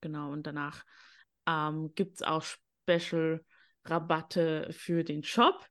Genau, 0.00 0.32
und 0.32 0.46
danach 0.46 0.84
ähm, 1.46 1.92
gibt 1.94 2.16
es 2.16 2.22
auch 2.22 2.44
Special-Rabatte 2.82 4.68
für 4.70 5.04
den 5.04 5.22
Shop. 5.22 5.66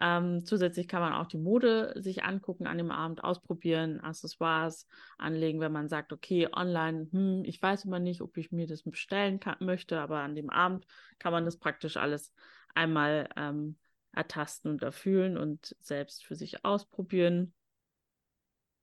Ähm, 0.00 0.44
zusätzlich 0.44 0.86
kann 0.86 1.00
man 1.00 1.12
auch 1.12 1.26
die 1.26 1.38
Mode 1.38 1.92
sich 1.96 2.22
angucken, 2.22 2.68
an 2.68 2.78
dem 2.78 2.92
Abend 2.92 3.24
ausprobieren, 3.24 4.00
Accessoires 4.00 4.86
anlegen, 5.18 5.60
wenn 5.60 5.72
man 5.72 5.88
sagt, 5.88 6.12
okay, 6.12 6.48
online, 6.52 7.08
hm, 7.10 7.42
ich 7.44 7.60
weiß 7.60 7.84
immer 7.84 7.98
nicht, 7.98 8.20
ob 8.20 8.36
ich 8.36 8.52
mir 8.52 8.68
das 8.68 8.84
bestellen 8.84 9.40
kann, 9.40 9.56
möchte, 9.58 10.00
aber 10.00 10.20
an 10.20 10.36
dem 10.36 10.50
Abend 10.50 10.86
kann 11.18 11.32
man 11.32 11.44
das 11.44 11.58
praktisch 11.58 11.96
alles 11.96 12.32
einmal 12.74 13.28
ähm, 13.36 13.76
ertasten 14.18 14.70
und 14.70 14.82
erfühlen 14.82 15.38
und 15.38 15.74
selbst 15.80 16.26
für 16.26 16.34
sich 16.34 16.64
ausprobieren. 16.64 17.54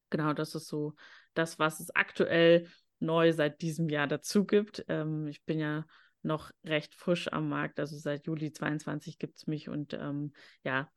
Genau, 0.10 0.34
das 0.34 0.56
ist 0.56 0.68
so 0.68 0.96
das, 1.34 1.60
was 1.60 1.80
es 1.80 1.94
aktuell 1.94 2.70
neu 3.00 3.34
seit 3.34 3.62
diesem 3.62 3.90
Jahr 3.90 4.08
dazu 4.08 4.46
gibt. 4.46 4.86
Ähm, 4.88 5.28
ich 5.28 5.44
bin 5.44 5.60
ja 5.60 5.86
noch 6.22 6.52
recht 6.64 6.96
frisch 6.96 7.32
am 7.32 7.50
Markt, 7.50 7.80
also 7.80 7.98
seit 7.98 8.26
Juli 8.26 8.52
22 8.52 9.20
gibt 9.20 9.38
es 9.38 9.46
mich 9.46 9.70
und 9.70 9.94
ähm, 9.94 10.34
ja, 10.64 10.90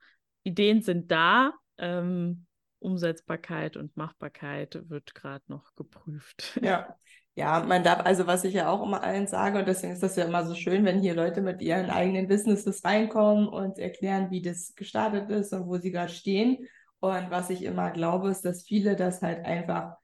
Ideen 0.45 0.83
sind 0.83 1.11
da. 1.11 1.53
Ähm, 1.77 2.47
Umsetzbarkeit 2.81 3.77
und 3.77 3.97
Machbarkeit 3.97 4.89
wird 4.89 5.15
gerade 5.15 5.45
noch 5.49 5.75
geprüft. 5.75 6.59
Ja, 6.63 6.97
ja, 7.39 7.61
man 7.61 7.85
darf, 7.85 8.05
also 8.05 8.27
was 8.27 8.43
ich 8.43 8.55
ja 8.55 8.69
auch 8.69 8.85
immer 8.85 9.05
allen 9.05 9.29
sage, 9.29 9.61
und 9.61 9.69
deswegen 9.69 9.93
ist 9.93 10.03
das 10.03 10.17
ja 10.17 10.25
immer 10.25 10.45
so 10.45 10.57
schön, 10.57 10.85
wenn 10.85 10.99
hier 10.99 11.15
Leute 11.15 11.41
mit 11.41 11.63
ihren 11.63 11.89
eigenen 11.89 12.27
Businesses 12.27 12.85
reinkommen 12.85 13.47
und 13.47 13.79
erklären, 13.79 14.33
wie 14.33 14.43
das 14.43 14.75
gestartet 14.75 15.31
ist 15.31 15.53
und 15.53 15.69
wo 15.69 15.77
sie 15.79 15.93
gerade 15.93 16.11
stehen. 16.13 16.67
Und 16.99 17.31
was 17.31 17.49
ich 17.51 17.63
immer 17.63 17.93
glaube, 17.93 18.31
ist, 18.31 18.45
dass 18.45 18.65
viele 18.65 18.97
das 18.97 19.23
halt 19.23 19.47
einfach 19.47 19.99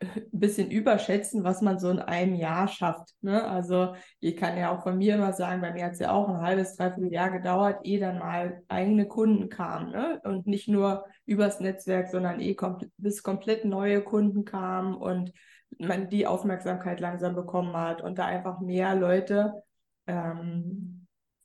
ein 0.00 0.08
bisschen 0.32 0.70
überschätzen, 0.70 1.44
was 1.44 1.62
man 1.62 1.78
so 1.78 1.90
in 1.90 1.98
einem 1.98 2.34
Jahr 2.34 2.68
schafft. 2.68 3.14
Ne? 3.20 3.44
Also 3.44 3.94
ich 4.20 4.36
kann 4.36 4.56
ja 4.56 4.74
auch 4.74 4.82
von 4.82 4.98
mir 4.98 5.14
immer 5.14 5.32
sagen, 5.32 5.60
bei 5.60 5.72
mir 5.72 5.86
hat 5.86 5.92
es 5.92 5.98
ja 5.98 6.12
auch 6.12 6.28
ein 6.28 6.40
halbes, 6.40 6.76
dreiviertel 6.76 7.12
Jahr 7.12 7.30
gedauert, 7.30 7.80
ehe 7.84 8.00
dann 8.00 8.18
mal 8.18 8.62
eigene 8.68 9.06
Kunden 9.06 9.48
kamen. 9.48 9.90
Ne? 9.90 10.20
Und 10.24 10.46
nicht 10.46 10.68
nur 10.68 11.06
übers 11.26 11.60
Netzwerk, 11.60 12.08
sondern 12.08 12.40
eh 12.40 12.54
kom 12.54 12.78
bis 12.96 13.22
komplett 13.22 13.64
neue 13.64 14.02
Kunden 14.02 14.44
kamen 14.44 14.94
und 14.94 15.32
man 15.78 16.08
die 16.08 16.26
Aufmerksamkeit 16.26 17.00
langsam 17.00 17.34
bekommen 17.34 17.76
hat 17.76 18.00
und 18.00 18.18
da 18.18 18.26
einfach 18.26 18.60
mehr 18.60 18.94
Leute 18.94 19.52
ähm, 20.06 20.97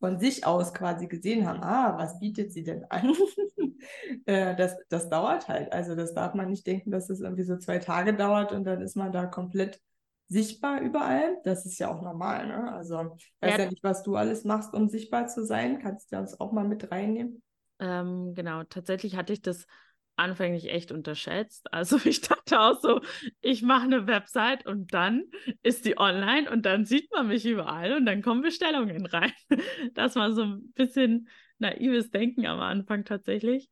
von 0.04 0.20
sich 0.20 0.46
aus 0.46 0.74
quasi 0.74 1.08
gesehen 1.08 1.48
haben, 1.48 1.64
ah, 1.64 1.98
was 1.98 2.20
bietet 2.20 2.52
sie 2.52 2.64
denn 2.64 2.84
an? 2.90 3.16
äh, 4.26 4.54
das, 4.54 4.76
das 4.90 5.08
dauert 5.08 5.48
halt. 5.48 5.72
Also 5.72 5.96
das 5.96 6.14
darf 6.14 6.34
man 6.34 6.50
nicht 6.50 6.68
denken, 6.68 6.92
dass 6.92 7.10
es 7.10 7.22
irgendwie 7.22 7.44
so 7.44 7.56
zwei 7.56 7.80
Tage 7.80 8.14
dauert 8.14 8.52
und 8.52 8.66
dann 8.66 8.82
ist 8.82 8.98
man 8.98 9.14
da 9.14 9.28
komplett 9.28 9.80
sichtbar 10.28 10.82
überall. 10.82 11.38
Das 11.46 11.66
ist 11.66 11.80
ja 11.80 11.90
auch 11.90 12.02
normal. 12.02 12.48
Ne? 12.48 12.74
Also 12.74 13.16
ich 13.18 13.34
weiß 13.40 13.52
ja. 13.54 13.64
ja 13.64 13.70
nicht, 13.70 13.82
was 13.82 14.04
du 14.04 14.18
alles 14.18 14.44
machst, 14.44 14.74
um 14.74 14.90
sichtbar 14.90 15.28
zu 15.28 15.46
sein. 15.46 15.80
Kannst 15.80 16.12
du 16.12 16.18
uns 16.18 16.38
auch 16.38 16.52
mal 16.52 16.68
mit 16.68 16.92
reinnehmen? 16.92 17.42
Ähm, 17.80 18.34
genau, 18.36 18.64
tatsächlich 18.66 19.16
hatte 19.16 19.32
ich 19.32 19.42
das 19.42 19.68
anfänglich 20.15 20.70
echt 20.70 20.91
unterschätzt. 20.91 21.72
Also 21.74 21.98
ich 22.05 22.22
dachte 22.22 22.60
auch 22.60 22.79
so, 22.82 23.01
ich 23.41 23.62
mache 23.62 23.84
eine 23.84 24.08
Website 24.08 24.65
und 24.65 24.93
dann 24.93 25.25
ist 25.62 25.86
die 25.86 25.98
online 25.98 26.50
und 26.50 26.65
dann 26.65 26.86
sieht 26.86 27.12
man 27.12 27.27
mich 27.27 27.46
überall 27.46 27.93
und 27.93 28.05
dann 28.05 28.22
kommen 28.22 28.41
Bestellungen 28.41 29.05
rein. 29.05 29.34
Das 29.93 30.15
war 30.15 30.32
so 30.34 30.43
ein 30.43 30.72
bisschen 30.74 31.27
naives 31.60 32.12
Denken 32.12 32.46
am 32.46 32.60
Anfang 32.60 33.05
tatsächlich. 33.05 33.70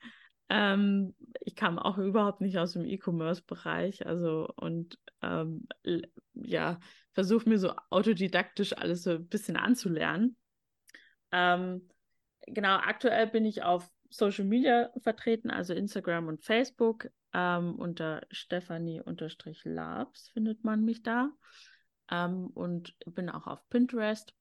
Ähm, 0.50 1.15
ich 1.39 1.55
kam 1.55 1.79
auch 1.79 1.98
überhaupt 1.98 2.41
nicht 2.41 2.57
aus 2.57 2.74
dem 2.74 2.86
E-Commerce-Bereich, 2.86 4.05
also 4.05 4.50
und 4.57 5.00
ähm, 5.21 5.65
ja, 6.33 6.79
versuche 7.13 7.48
mir 7.48 7.57
so 7.57 7.71
autodidaktisch 7.89 8.74
alles 8.77 9.03
so 9.03 9.12
ein 9.12 9.27
bisschen 9.27 9.55
anzulernen. 9.55 10.36
Ähm, 11.31 11.88
genau, 12.48 12.75
aktuell 12.75 13.27
bin 13.27 13.45
ich 13.45 13.63
auf 13.63 13.89
Social 14.12 14.46
Media 14.46 14.91
vertreten, 15.01 15.50
also 15.50 15.74
Instagram 15.74 16.27
und 16.27 16.44
Facebook. 16.44 17.10
Ähm, 17.34 17.75
unter 17.75 18.22
Stephanie-Labs 18.30 20.30
findet 20.30 20.63
man 20.63 20.84
mich 20.84 21.01
da. 21.01 21.32
Ähm, 22.10 22.48
und 22.48 22.96
bin 23.06 23.30
auch 23.30 23.48
auf 23.48 23.68
Pinterest. 23.70 24.34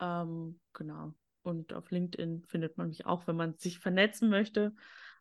Ähm, 0.00 0.60
genau. 0.72 1.14
Und 1.42 1.72
auf 1.72 1.90
LinkedIn 1.90 2.44
findet 2.46 2.78
man 2.78 2.88
mich 2.88 3.06
auch, 3.06 3.26
wenn 3.26 3.36
man 3.36 3.56
sich 3.58 3.78
vernetzen 3.78 4.30
möchte. 4.30 4.74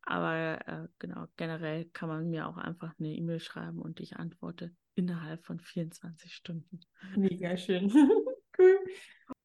Aber 0.03 0.59
äh, 0.67 0.87
genau, 0.99 1.25
generell 1.35 1.85
kann 1.85 2.09
man 2.09 2.29
mir 2.29 2.47
auch 2.47 2.57
einfach 2.57 2.93
eine 2.99 3.09
E-Mail 3.09 3.39
schreiben 3.39 3.81
und 3.81 3.99
ich 3.99 4.17
antworte 4.17 4.71
innerhalb 4.93 5.43
von 5.43 5.59
24 5.59 6.33
Stunden. 6.33 6.79
Mega 7.15 7.57
schön. 7.57 7.91
cool. 8.57 8.79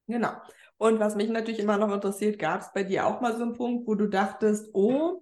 Genau. 0.06 0.36
Und 0.80 0.98
was 0.98 1.14
mich 1.14 1.28
natürlich 1.28 1.60
immer 1.60 1.76
noch 1.76 1.92
interessiert, 1.92 2.38
gab 2.38 2.62
es 2.62 2.72
bei 2.72 2.84
dir 2.84 3.06
auch 3.06 3.20
mal 3.20 3.36
so 3.36 3.42
einen 3.42 3.52
Punkt, 3.52 3.86
wo 3.86 3.94
du 3.94 4.06
dachtest, 4.06 4.70
oh, 4.72 5.20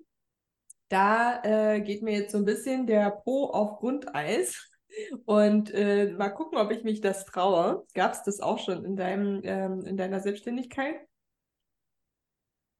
da 0.89 1.43
äh, 1.43 1.81
geht 1.81 2.01
mir 2.01 2.13
jetzt 2.13 2.31
so 2.31 2.39
ein 2.39 2.45
bisschen 2.45 2.87
der 2.87 3.11
Po 3.11 3.47
auf 3.47 3.81
Grundeis. 3.81 4.71
Und 5.25 5.75
äh, 5.75 6.13
mal 6.13 6.29
gucken, 6.29 6.59
ob 6.59 6.71
ich 6.71 6.85
mich 6.85 7.01
das 7.01 7.25
traue. 7.25 7.85
Gab 7.93 8.13
es 8.13 8.23
das 8.23 8.39
auch 8.39 8.61
schon 8.61 8.85
in, 8.85 8.95
deinem, 8.95 9.41
ähm, 9.43 9.83
in 9.85 9.97
deiner 9.97 10.21
Selbstständigkeit? 10.21 10.95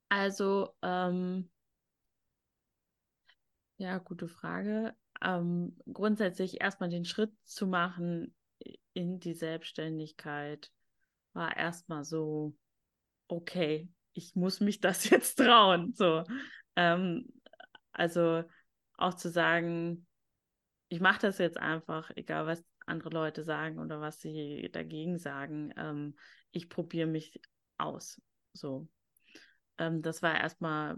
Also, 0.09 0.69
ähm, 0.81 1.51
ja, 3.79 3.99
gute 3.99 4.29
Frage. 4.29 4.95
Ähm, 5.21 5.77
grundsätzlich 5.93 6.61
erstmal 6.61 6.91
den 6.91 7.05
Schritt 7.05 7.33
zu 7.45 7.67
machen 7.67 8.37
in 8.95 9.19
die 9.19 9.35
Selbstständigkeit 9.35 10.71
war 11.33 11.57
erstmal 11.57 12.05
so, 12.05 12.55
okay, 13.29 13.89
ich 14.15 14.35
muss 14.35 14.61
mich 14.61 14.81
das 14.81 15.05
jetzt 15.11 15.37
trauen. 15.37 15.95
So, 15.95 16.25
ähm, 16.77 17.27
also 17.93 18.45
auch 18.97 19.15
zu 19.15 19.31
sagen, 19.31 20.07
ich 20.89 21.01
mache 21.01 21.21
das 21.21 21.39
jetzt 21.39 21.59
einfach, 21.59 22.11
egal 22.17 22.47
was 22.47 22.65
andere 22.87 23.11
Leute 23.11 23.45
sagen 23.45 23.79
oder 23.79 24.01
was 24.01 24.21
sie 24.21 24.71
dagegen 24.73 25.19
sagen. 25.19 25.73
Ähm, 25.77 26.17
ich 26.51 26.69
probiere 26.69 27.07
mich 27.07 27.41
aus. 27.77 28.21
So, 28.55 28.89
ähm, 29.77 30.03
das 30.03 30.23
war 30.23 30.41
erstmal 30.41 30.97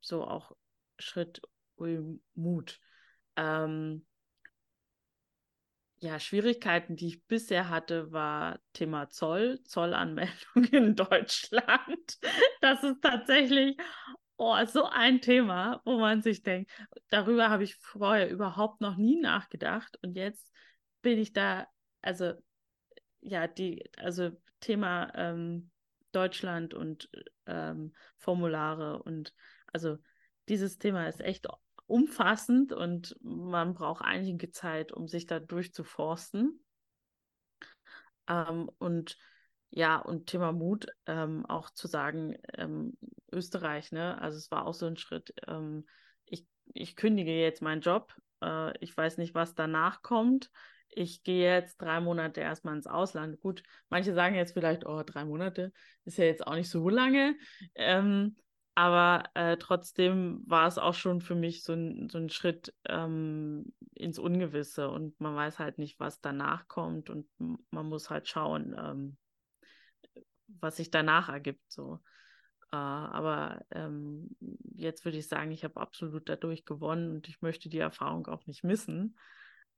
so 0.00 0.24
auch 0.24 0.52
Schritt 0.98 1.42
Mut. 2.34 2.80
Ähm, 3.34 4.06
ja, 6.02 6.18
Schwierigkeiten, 6.18 6.96
die 6.96 7.06
ich 7.06 7.24
bisher 7.26 7.68
hatte, 7.68 8.10
war 8.10 8.58
Thema 8.72 9.08
Zoll, 9.08 9.62
Zollanmeldung 9.62 10.64
in 10.72 10.96
Deutschland. 10.96 12.18
Das 12.60 12.82
ist 12.82 13.00
tatsächlich 13.00 13.76
oh, 14.36 14.56
so 14.66 14.86
ein 14.86 15.20
Thema, 15.20 15.80
wo 15.84 16.00
man 16.00 16.20
sich 16.20 16.42
denkt, 16.42 16.72
darüber 17.08 17.50
habe 17.50 17.62
ich 17.62 17.76
vorher 17.76 18.28
überhaupt 18.28 18.80
noch 18.80 18.96
nie 18.96 19.20
nachgedacht. 19.20 19.96
Und 20.02 20.16
jetzt 20.16 20.52
bin 21.02 21.18
ich 21.20 21.32
da, 21.32 21.68
also 22.00 22.32
ja, 23.20 23.46
die, 23.46 23.88
also 23.96 24.30
Thema 24.58 25.12
ähm, 25.14 25.70
Deutschland 26.10 26.74
und 26.74 27.10
ähm, 27.46 27.94
Formulare 28.18 29.00
und 29.04 29.32
also 29.72 29.98
dieses 30.48 30.78
Thema 30.78 31.06
ist 31.06 31.20
echt 31.20 31.46
umfassend 31.92 32.72
und 32.72 33.18
man 33.20 33.74
braucht 33.74 34.02
einige 34.02 34.50
Zeit, 34.50 34.92
um 34.92 35.08
sich 35.08 35.26
da 35.26 35.40
durchzuforsten. 35.40 36.64
Ähm, 38.26 38.70
und 38.78 39.18
ja, 39.68 39.98
und 39.98 40.26
Thema 40.26 40.52
Mut, 40.52 40.86
ähm, 41.04 41.44
auch 41.44 41.68
zu 41.68 41.88
sagen, 41.88 42.38
ähm, 42.54 42.96
Österreich, 43.30 43.92
ne, 43.92 44.18
also 44.20 44.38
es 44.38 44.50
war 44.50 44.66
auch 44.66 44.72
so 44.72 44.86
ein 44.86 44.96
Schritt, 44.96 45.34
ähm, 45.46 45.86
ich, 46.24 46.46
ich 46.72 46.96
kündige 46.96 47.38
jetzt 47.38 47.60
meinen 47.60 47.82
Job, 47.82 48.14
äh, 48.42 48.72
ich 48.78 48.96
weiß 48.96 49.18
nicht, 49.18 49.34
was 49.34 49.54
danach 49.54 50.00
kommt. 50.00 50.50
Ich 50.88 51.22
gehe 51.22 51.54
jetzt 51.54 51.76
drei 51.76 52.00
Monate 52.00 52.40
erstmal 52.40 52.76
ins 52.76 52.86
Ausland. 52.86 53.38
Gut, 53.40 53.62
manche 53.90 54.14
sagen 54.14 54.34
jetzt 54.34 54.52
vielleicht, 54.52 54.86
oh, 54.86 55.02
drei 55.02 55.24
Monate 55.26 55.72
ist 56.04 56.16
ja 56.18 56.24
jetzt 56.24 56.46
auch 56.46 56.54
nicht 56.54 56.68
so 56.70 56.88
lange. 56.88 57.34
Aber 58.74 59.24
äh, 59.34 59.58
trotzdem 59.58 60.42
war 60.46 60.66
es 60.66 60.78
auch 60.78 60.94
schon 60.94 61.20
für 61.20 61.34
mich 61.34 61.62
so 61.62 61.74
ein, 61.74 62.08
so 62.08 62.16
ein 62.16 62.30
Schritt 62.30 62.74
ähm, 62.86 63.74
ins 63.94 64.18
Ungewisse 64.18 64.88
und 64.88 65.20
man 65.20 65.36
weiß 65.36 65.58
halt 65.58 65.78
nicht, 65.78 66.00
was 66.00 66.20
danach 66.22 66.68
kommt 66.68 67.10
und 67.10 67.26
man 67.38 67.86
muss 67.86 68.08
halt 68.08 68.28
schauen, 68.28 68.74
ähm, 68.78 69.16
was 70.48 70.76
sich 70.76 70.90
danach 70.90 71.28
ergibt. 71.28 71.70
So. 71.70 72.00
Äh, 72.72 72.76
aber 72.76 73.62
ähm, 73.70 74.34
jetzt 74.74 75.04
würde 75.04 75.18
ich 75.18 75.28
sagen, 75.28 75.50
ich 75.50 75.64
habe 75.64 75.78
absolut 75.78 76.28
dadurch 76.30 76.64
gewonnen 76.64 77.10
und 77.10 77.28
ich 77.28 77.42
möchte 77.42 77.68
die 77.68 77.78
Erfahrung 77.78 78.26
auch 78.26 78.46
nicht 78.46 78.64
missen. 78.64 79.18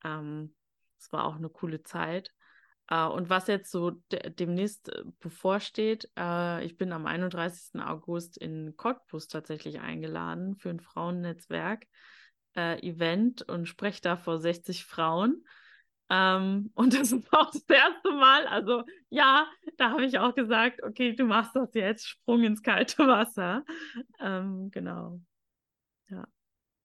Ähm, 0.05 0.55
es 1.01 1.13
war 1.13 1.25
auch 1.25 1.35
eine 1.35 1.49
coole 1.49 1.83
Zeit. 1.83 2.33
Uh, 2.91 3.09
und 3.09 3.31
was 3.31 3.47
jetzt 3.47 3.71
so 3.71 3.93
de 4.13 4.29
demnächst 4.29 4.91
äh, 4.91 5.05
bevorsteht, 5.19 6.11
uh, 6.19 6.59
ich 6.59 6.77
bin 6.77 6.93
am 6.93 7.07
31. 7.07 7.81
August 7.81 8.37
in 8.37 8.77
Cottbus 8.77 9.27
tatsächlich 9.27 9.81
eingeladen 9.81 10.57
für 10.57 10.69
ein 10.69 10.81
Frauennetzwerk-Event 10.81 13.49
uh, 13.49 13.53
und 13.53 13.67
spreche 13.67 14.03
da 14.03 14.19
vor 14.19 14.39
60 14.39 14.85
Frauen. 14.85 15.47
Um, 16.11 16.17
ähm, 16.17 16.71
und 16.75 16.93
das 16.93 17.13
ist 17.13 17.33
auch 17.33 17.51
das 17.51 17.65
erste 17.67 18.11
Mal. 18.11 18.47
Also 18.49 18.85
ja, 19.09 19.47
da 19.79 19.93
habe 19.93 20.05
ich 20.05 20.19
auch 20.19 20.35
gesagt, 20.35 20.83
okay, 20.83 21.15
du 21.15 21.25
machst 21.25 21.57
das 21.57 21.73
jetzt, 21.73 22.07
Sprung 22.07 22.43
ins 22.43 22.63
kalte 22.63 23.07
Wasser. 23.07 23.65
Um, 24.19 24.27
ähm, 24.27 24.71
genau. 24.71 25.21
Ja. 26.11 26.29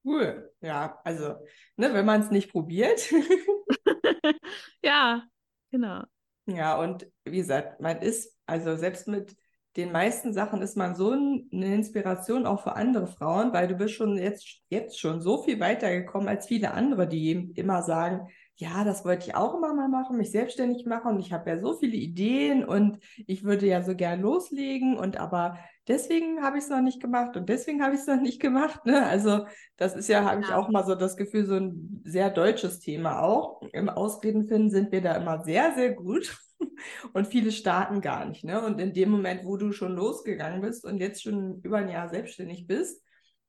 Cool. 0.05 0.49
Ja, 0.61 1.01
also, 1.03 1.35
ne, 1.75 1.93
wenn 1.93 2.05
man 2.05 2.21
es 2.21 2.31
nicht 2.31 2.49
probiert. 2.49 3.11
ja, 4.81 5.27
Genau. 5.71 6.03
Ja, 6.45 6.79
und 6.79 7.07
wie 7.25 7.37
gesagt, 7.37 7.79
man 7.79 7.97
ist, 8.01 8.35
also 8.45 8.75
selbst 8.75 9.07
mit 9.07 9.35
den 9.77 9.91
meisten 9.91 10.33
Sachen 10.33 10.61
ist 10.63 10.75
man 10.75 10.95
so 10.95 11.11
eine 11.11 11.75
Inspiration 11.75 12.45
auch 12.47 12.63
für 12.63 12.75
andere 12.75 13.05
Frauen, 13.07 13.53
weil 13.53 13.67
du 13.67 13.75
bist 13.75 13.93
schon 13.93 14.17
jetzt, 14.17 14.61
jetzt 14.69 14.99
schon 14.99 15.21
so 15.21 15.43
viel 15.43 15.59
weitergekommen 15.59 16.27
als 16.27 16.47
viele 16.47 16.71
andere, 16.71 17.07
die 17.07 17.51
immer 17.55 17.83
sagen, 17.83 18.27
ja, 18.55 18.83
das 18.83 19.05
wollte 19.05 19.27
ich 19.27 19.35
auch 19.35 19.55
immer 19.55 19.73
mal 19.73 19.87
machen, 19.87 20.17
mich 20.17 20.31
selbstständig 20.31 20.85
machen 20.85 21.13
und 21.15 21.19
ich 21.19 21.31
habe 21.31 21.49
ja 21.51 21.59
so 21.59 21.77
viele 21.77 21.95
Ideen 21.95 22.65
und 22.65 22.99
ich 23.27 23.43
würde 23.43 23.67
ja 23.67 23.83
so 23.83 23.95
gern 23.95 24.21
loslegen 24.21 24.97
und 24.97 25.17
aber 25.17 25.57
deswegen 25.89 26.41
habe 26.41 26.57
ich 26.57 26.65
es 26.65 26.69
noch 26.69 26.81
nicht 26.81 27.01
gemacht 27.01 27.35
und 27.35 27.49
deswegen 27.49 27.83
habe 27.83 27.95
ich 27.95 28.01
es 28.01 28.07
noch 28.07 28.21
nicht 28.21 28.39
gemacht. 28.39 28.85
Ne? 28.85 29.05
Also 29.05 29.45
das 29.75 29.95
ist 29.95 30.07
ja, 30.07 30.23
habe 30.23 30.41
ich 30.41 30.51
auch 30.53 30.69
mal 30.69 30.85
so 30.85 30.95
das 30.95 31.17
Gefühl, 31.17 31.45
so 31.45 31.55
ein 31.55 32.01
sehr 32.05 32.29
deutsches 32.29 32.79
Thema 32.79 33.21
auch. 33.21 33.61
Im 33.73 33.89
Ausreden 33.89 34.47
finden 34.47 34.69
sind 34.69 34.91
wir 34.91 35.01
da 35.01 35.15
immer 35.15 35.43
sehr, 35.43 35.73
sehr 35.73 35.93
gut 35.93 36.37
und 37.13 37.27
viele 37.27 37.51
starten 37.51 38.01
gar 38.01 38.25
nicht. 38.25 38.43
Ne? 38.43 38.63
Und 38.63 38.79
in 38.79 38.93
dem 38.93 39.09
Moment, 39.09 39.43
wo 39.43 39.57
du 39.57 39.71
schon 39.71 39.95
losgegangen 39.95 40.61
bist 40.61 40.85
und 40.85 40.99
jetzt 40.99 41.23
schon 41.23 41.59
über 41.63 41.79
ein 41.79 41.89
Jahr 41.89 42.07
selbstständig 42.09 42.67
bist, 42.67 43.03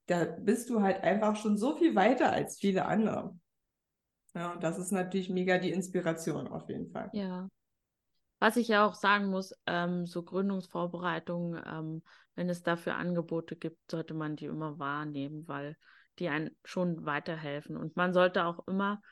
da 0.06 0.24
bist 0.24 0.70
du 0.70 0.80
halt 0.80 1.04
einfach 1.04 1.36
schon 1.36 1.56
so 1.56 1.76
viel 1.76 1.94
weiter 1.94 2.32
als 2.32 2.58
viele 2.58 2.86
andere. 2.86 3.38
Ja, 4.34 4.52
und 4.52 4.62
das 4.62 4.78
ist 4.78 4.92
natürlich 4.92 5.28
mega 5.28 5.58
die 5.58 5.70
Inspiration 5.70 6.48
auf 6.48 6.68
jeden 6.68 6.90
Fall. 6.90 7.10
Ja. 7.12 7.48
Was 8.40 8.56
ich 8.56 8.68
ja 8.68 8.86
auch 8.86 8.94
sagen 8.94 9.26
muss, 9.26 9.54
ähm, 9.66 10.06
so 10.06 10.22
Gründungsvorbereitungen, 10.22 11.62
ähm, 11.64 12.02
wenn 12.34 12.48
es 12.48 12.62
dafür 12.62 12.96
Angebote 12.96 13.54
gibt, 13.54 13.90
sollte 13.90 14.14
man 14.14 14.34
die 14.34 14.46
immer 14.46 14.78
wahrnehmen, 14.78 15.46
weil 15.46 15.76
die 16.18 16.28
einen 16.28 16.56
schon 16.64 17.04
weiterhelfen. 17.04 17.76
Und 17.76 17.96
man 17.96 18.12
sollte 18.14 18.46
auch 18.46 18.66
immer 18.66 19.02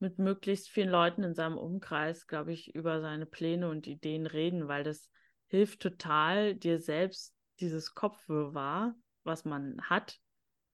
mit 0.00 0.18
möglichst 0.18 0.68
vielen 0.68 0.90
Leuten 0.90 1.22
in 1.22 1.34
seinem 1.34 1.56
Umkreis, 1.56 2.26
glaube 2.26 2.52
ich, 2.52 2.74
über 2.74 3.00
seine 3.00 3.24
Pläne 3.24 3.70
und 3.70 3.86
Ideen 3.86 4.26
reden, 4.26 4.68
weil 4.68 4.84
das 4.84 5.08
hilft 5.46 5.80
total, 5.80 6.54
dir 6.54 6.78
selbst 6.78 7.34
dieses 7.60 7.94
Kopfwirrwarr, 7.94 8.94
was 9.22 9.46
man 9.46 9.80
hat, 9.82 10.18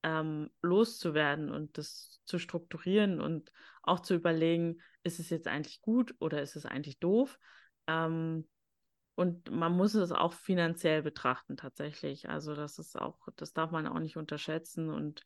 ähm, 0.03 0.51
loszuwerden 0.63 1.51
und 1.51 1.79
das 1.79 2.21
zu 2.25 2.39
strukturieren 2.39 3.21
und 3.21 3.53
auch 3.83 4.01
zu 4.01 4.15
überlegen, 4.15 4.81
ist 5.05 5.21
es 5.21 5.31
jetzt 5.31 5.47
eigentlich 5.47 5.81
gut 5.81 6.15
oder 6.19 6.43
ist 6.43 6.57
es 6.57 6.67
eigentlich 6.67 6.99
doof? 6.99 7.39
Ähm, 7.87 8.47
und 9.15 9.51
man 9.51 9.73
muss 9.73 9.95
es 9.95 10.13
auch 10.13 10.33
finanziell 10.33 11.03
betrachten 11.03 11.57
tatsächlich. 11.57 12.29
Also 12.29 12.55
das 12.55 12.79
ist 12.79 12.99
auch, 12.99 13.19
das 13.37 13.53
darf 13.53 13.71
man 13.71 13.87
auch 13.87 13.99
nicht 13.99 14.17
unterschätzen 14.17 14.89
und 14.89 15.25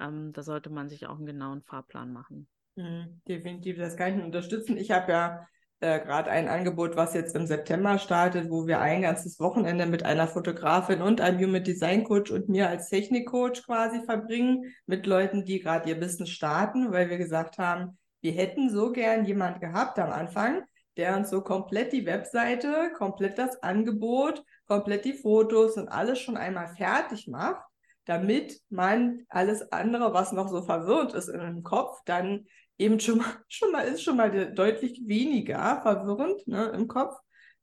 ähm, 0.00 0.32
da 0.32 0.42
sollte 0.42 0.70
man 0.70 0.88
sich 0.88 1.06
auch 1.06 1.16
einen 1.16 1.26
genauen 1.26 1.62
Fahrplan 1.62 2.12
machen. 2.12 2.48
Mhm, 2.76 3.20
definitiv, 3.28 3.76
das 3.76 3.96
kann 3.96 4.18
ich 4.18 4.24
unterstützen. 4.24 4.76
Ich 4.76 4.90
habe 4.90 5.12
ja 5.12 5.46
äh, 5.80 6.00
gerade 6.00 6.30
ein 6.30 6.48
Angebot, 6.48 6.96
was 6.96 7.12
jetzt 7.12 7.36
im 7.36 7.46
September 7.46 7.98
startet, 7.98 8.48
wo 8.48 8.66
wir 8.66 8.80
ein 8.80 9.02
ganzes 9.02 9.38
Wochenende 9.38 9.84
mit 9.84 10.02
einer 10.02 10.26
Fotografin 10.26 11.02
und 11.02 11.20
einem 11.20 11.38
Human 11.38 11.62
Design 11.62 12.04
Coach 12.04 12.30
und 12.30 12.48
mir 12.48 12.70
als 12.70 12.88
Technikcoach 12.88 13.62
quasi 13.66 14.02
verbringen, 14.04 14.72
mit 14.86 15.06
Leuten, 15.06 15.44
die 15.44 15.60
gerade 15.60 15.90
ihr 15.90 16.00
Business 16.00 16.30
starten, 16.30 16.92
weil 16.92 17.10
wir 17.10 17.18
gesagt 17.18 17.58
haben, 17.58 17.98
wir 18.22 18.32
hätten 18.32 18.70
so 18.70 18.90
gern 18.92 19.26
jemand 19.26 19.60
gehabt 19.60 19.98
am 19.98 20.10
Anfang, 20.10 20.62
der 20.96 21.16
uns 21.16 21.30
so 21.30 21.40
komplett 21.40 21.92
die 21.92 22.06
Webseite, 22.06 22.92
komplett 22.96 23.38
das 23.38 23.62
Angebot, 23.62 24.44
komplett 24.66 25.04
die 25.04 25.14
Fotos 25.14 25.76
und 25.76 25.88
alles 25.88 26.18
schon 26.20 26.36
einmal 26.36 26.68
fertig 26.76 27.28
macht, 27.28 27.64
damit 28.04 28.60
man 28.68 29.24
alles 29.28 29.72
andere, 29.72 30.12
was 30.12 30.32
noch 30.32 30.48
so 30.48 30.62
verwirrt 30.62 31.14
ist 31.14 31.28
in 31.28 31.40
dem 31.40 31.62
Kopf, 31.62 32.00
dann 32.04 32.46
eben 32.78 33.00
schon 33.00 33.18
mal, 33.18 33.26
schon 33.48 33.72
mal 33.72 33.82
ist 33.82 34.02
schon 34.02 34.16
mal 34.16 34.54
deutlich 34.54 35.02
weniger 35.06 35.80
verwirrend 35.82 36.46
ne, 36.46 36.66
im 36.74 36.88
Kopf. 36.88 37.16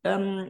Ähm, 0.04 0.50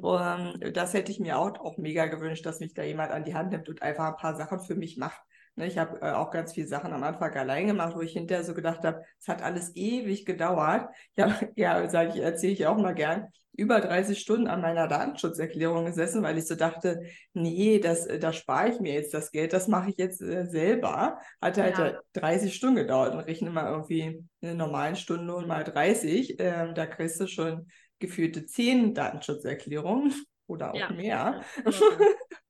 das 0.74 0.94
hätte 0.94 1.12
ich 1.12 1.20
mir 1.20 1.38
auch, 1.38 1.60
auch 1.60 1.78
mega 1.78 2.06
gewünscht, 2.06 2.46
dass 2.46 2.62
mich 2.62 2.74
da 2.74 2.84
jemand 2.84 3.12
an 3.12 3.26
die 3.26 3.36
Hand 3.36 3.52
nimmt 3.52 3.68
und 3.68 3.82
einfach 3.82 4.06
ein 4.06 4.16
paar 4.16 4.36
Sachen 4.36 4.60
für 4.60 4.76
mich 4.76 4.98
macht. 4.98 5.22
Ne, 5.56 5.68
ich 5.68 5.78
habe 5.78 6.02
äh, 6.02 6.12
auch 6.12 6.32
ganz 6.32 6.54
viele 6.54 6.68
Sachen 6.68 6.94
am 6.94 7.04
Anfang 7.04 7.34
allein 7.34 7.68
gemacht, 7.68 7.96
wo 7.96 8.02
ich 8.02 8.14
hinterher 8.14 8.44
so 8.44 8.54
gedacht 8.54 8.84
habe, 8.84 9.04
es 9.20 9.28
hat 9.28 9.42
alles 9.42 9.76
ewig 9.76 10.26
gedauert. 10.26 10.90
Ja, 11.18 11.40
ja, 11.56 11.90
sage 11.90 12.12
ich, 12.16 12.22
erzähle 12.22 12.54
ich 12.54 12.66
auch 12.66 12.78
mal 12.78 12.96
gern 12.96 13.28
über 13.54 13.82
30 13.82 14.18
Stunden 14.18 14.48
an 14.48 14.62
meiner 14.62 14.88
Datenschutzerklärung 14.88 15.86
gesessen, 15.86 16.24
weil 16.24 16.38
ich 16.38 16.48
so 16.48 16.56
dachte, 16.56 17.02
nee, 17.34 17.80
das, 17.80 18.06
äh, 18.08 18.18
da 18.18 18.32
spare 18.32 18.70
ich 18.70 18.80
mir 18.80 18.94
jetzt 18.94 19.14
das 19.14 19.32
Geld, 19.32 19.54
das 19.54 19.68
mache 19.68 19.90
ich 19.90 19.98
jetzt 19.98 20.22
äh, 20.22 20.46
selber. 20.46 21.20
Hat 21.42 21.58
halt 21.58 21.78
ja. 21.78 22.00
30 22.14 22.56
Stunden 22.56 22.78
gedauert 22.78 23.14
und 23.14 23.20
rechne 23.20 23.50
mal 23.50 23.70
irgendwie 23.70 24.24
eine 24.42 24.56
normalen 24.56 24.96
Stunde 24.96 25.36
und 25.36 25.48
mal 25.48 25.64
30. 25.64 26.38
Ähm, 26.40 26.74
da 26.76 26.86
kriegst 26.86 27.20
du 27.20 27.28
schon 27.28 27.68
gefühlte 28.00 28.46
10 28.46 28.94
Datenschutzerklärungen 28.94 30.14
oder 30.48 30.72
auch 30.72 30.80
ja. 30.80 30.92
mehr. 30.92 31.42
Ja. 31.66 31.72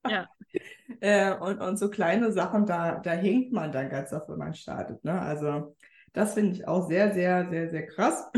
äh, 1.01 1.33
und, 1.35 1.59
und 1.59 1.77
so 1.77 1.89
kleine 1.89 2.31
Sachen, 2.31 2.65
da, 2.65 2.99
da 2.99 3.11
hinkt 3.11 3.53
man 3.53 3.71
dann 3.71 3.89
ganz 3.89 4.13
oft, 4.13 4.29
wenn 4.29 4.37
man 4.37 4.53
startet. 4.53 5.03
Ne? 5.03 5.19
Also 5.19 5.75
das 6.13 6.33
finde 6.33 6.53
ich 6.53 6.67
auch 6.67 6.87
sehr, 6.87 7.13
sehr, 7.13 7.49
sehr, 7.49 7.69
sehr 7.69 7.87
krass. 7.87 8.29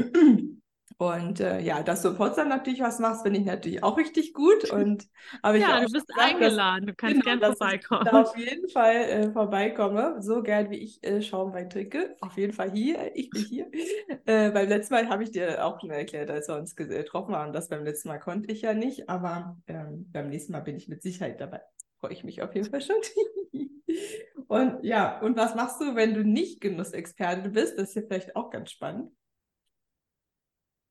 Und 0.98 1.40
äh, 1.40 1.60
ja, 1.60 1.84
dass 1.84 2.02
du 2.02 2.10
in 2.10 2.16
Potsdam 2.16 2.50
natürlich 2.50 2.82
was 2.82 3.00
machst, 3.00 3.24
finde 3.24 3.40
ich 3.40 3.46
natürlich 3.46 3.84
auch 3.84 3.98
richtig 3.98 4.34
gut. 4.34 4.70
Und 4.72 5.08
habe 5.42 5.58
ich 5.58 5.64
ja, 5.64 5.82
du 5.82 5.92
bist 5.92 6.08
gesagt, 6.08 6.34
eingeladen, 6.34 6.86
dass, 6.86 6.96
du 6.96 6.96
kannst 6.96 7.24
genau, 7.24 7.40
gerne 7.40 7.56
vorbeikommen. 7.56 8.02
Ich 8.06 8.12
da 8.12 8.22
auf 8.22 8.38
jeden 8.38 8.70
Fall 8.70 8.96
äh, 8.96 9.32
vorbeikomme, 9.32 10.22
so 10.22 10.42
gern 10.42 10.70
wie 10.70 10.78
ich 10.78 11.04
äh, 11.04 11.22
Schaumwein 11.22 11.70
trinke. 11.70 12.16
Auf 12.22 12.38
jeden 12.38 12.54
Fall 12.54 12.72
hier, 12.72 13.12
ich 13.16 13.30
bin 13.30 13.44
hier. 13.44 13.68
äh, 14.26 14.52
beim 14.52 14.68
letzten 14.70 14.94
Mal 14.94 15.10
habe 15.10 15.24
ich 15.24 15.32
dir 15.32 15.66
auch 15.66 15.80
schon 15.80 15.92
erklärt, 15.92 16.30
als 16.30 16.48
wir 16.48 16.56
uns 16.56 16.76
getroffen 16.76 17.36
haben, 17.36 17.54
das 17.54 17.70
beim 17.70 17.84
letzten 17.84 18.10
Mal 18.10 18.20
konnte 18.20 18.52
ich 18.52 18.62
ja 18.62 18.74
nicht, 18.74 19.10
aber 19.10 19.58
ähm, 19.68 20.10
beim 20.12 20.30
nächsten 20.30 20.52
Mal 20.52 20.62
bin 20.62 20.76
ich 20.76 20.88
mit 20.88 21.02
Sicherheit 21.02 21.40
dabei. 21.40 21.62
Freue 22.00 22.14
ich 22.14 22.24
mich 22.24 22.42
auf 22.42 22.54
jeden 22.54 22.70
Fall 22.70 22.82
schon. 22.82 22.96
und 24.48 24.84
ja, 24.84 25.20
und 25.22 25.38
was 25.38 25.56
machst 25.56 25.80
du, 25.82 25.96
wenn 25.96 26.14
du 26.14 26.24
nicht 26.24 26.62
Genussexperte 26.62 27.50
bist? 27.50 27.78
Das 27.78 27.90
ist 27.90 27.96
ja 27.96 28.02
vielleicht 28.02 28.36
auch 28.36 28.50
ganz 28.50 28.72
spannend. 28.72 29.12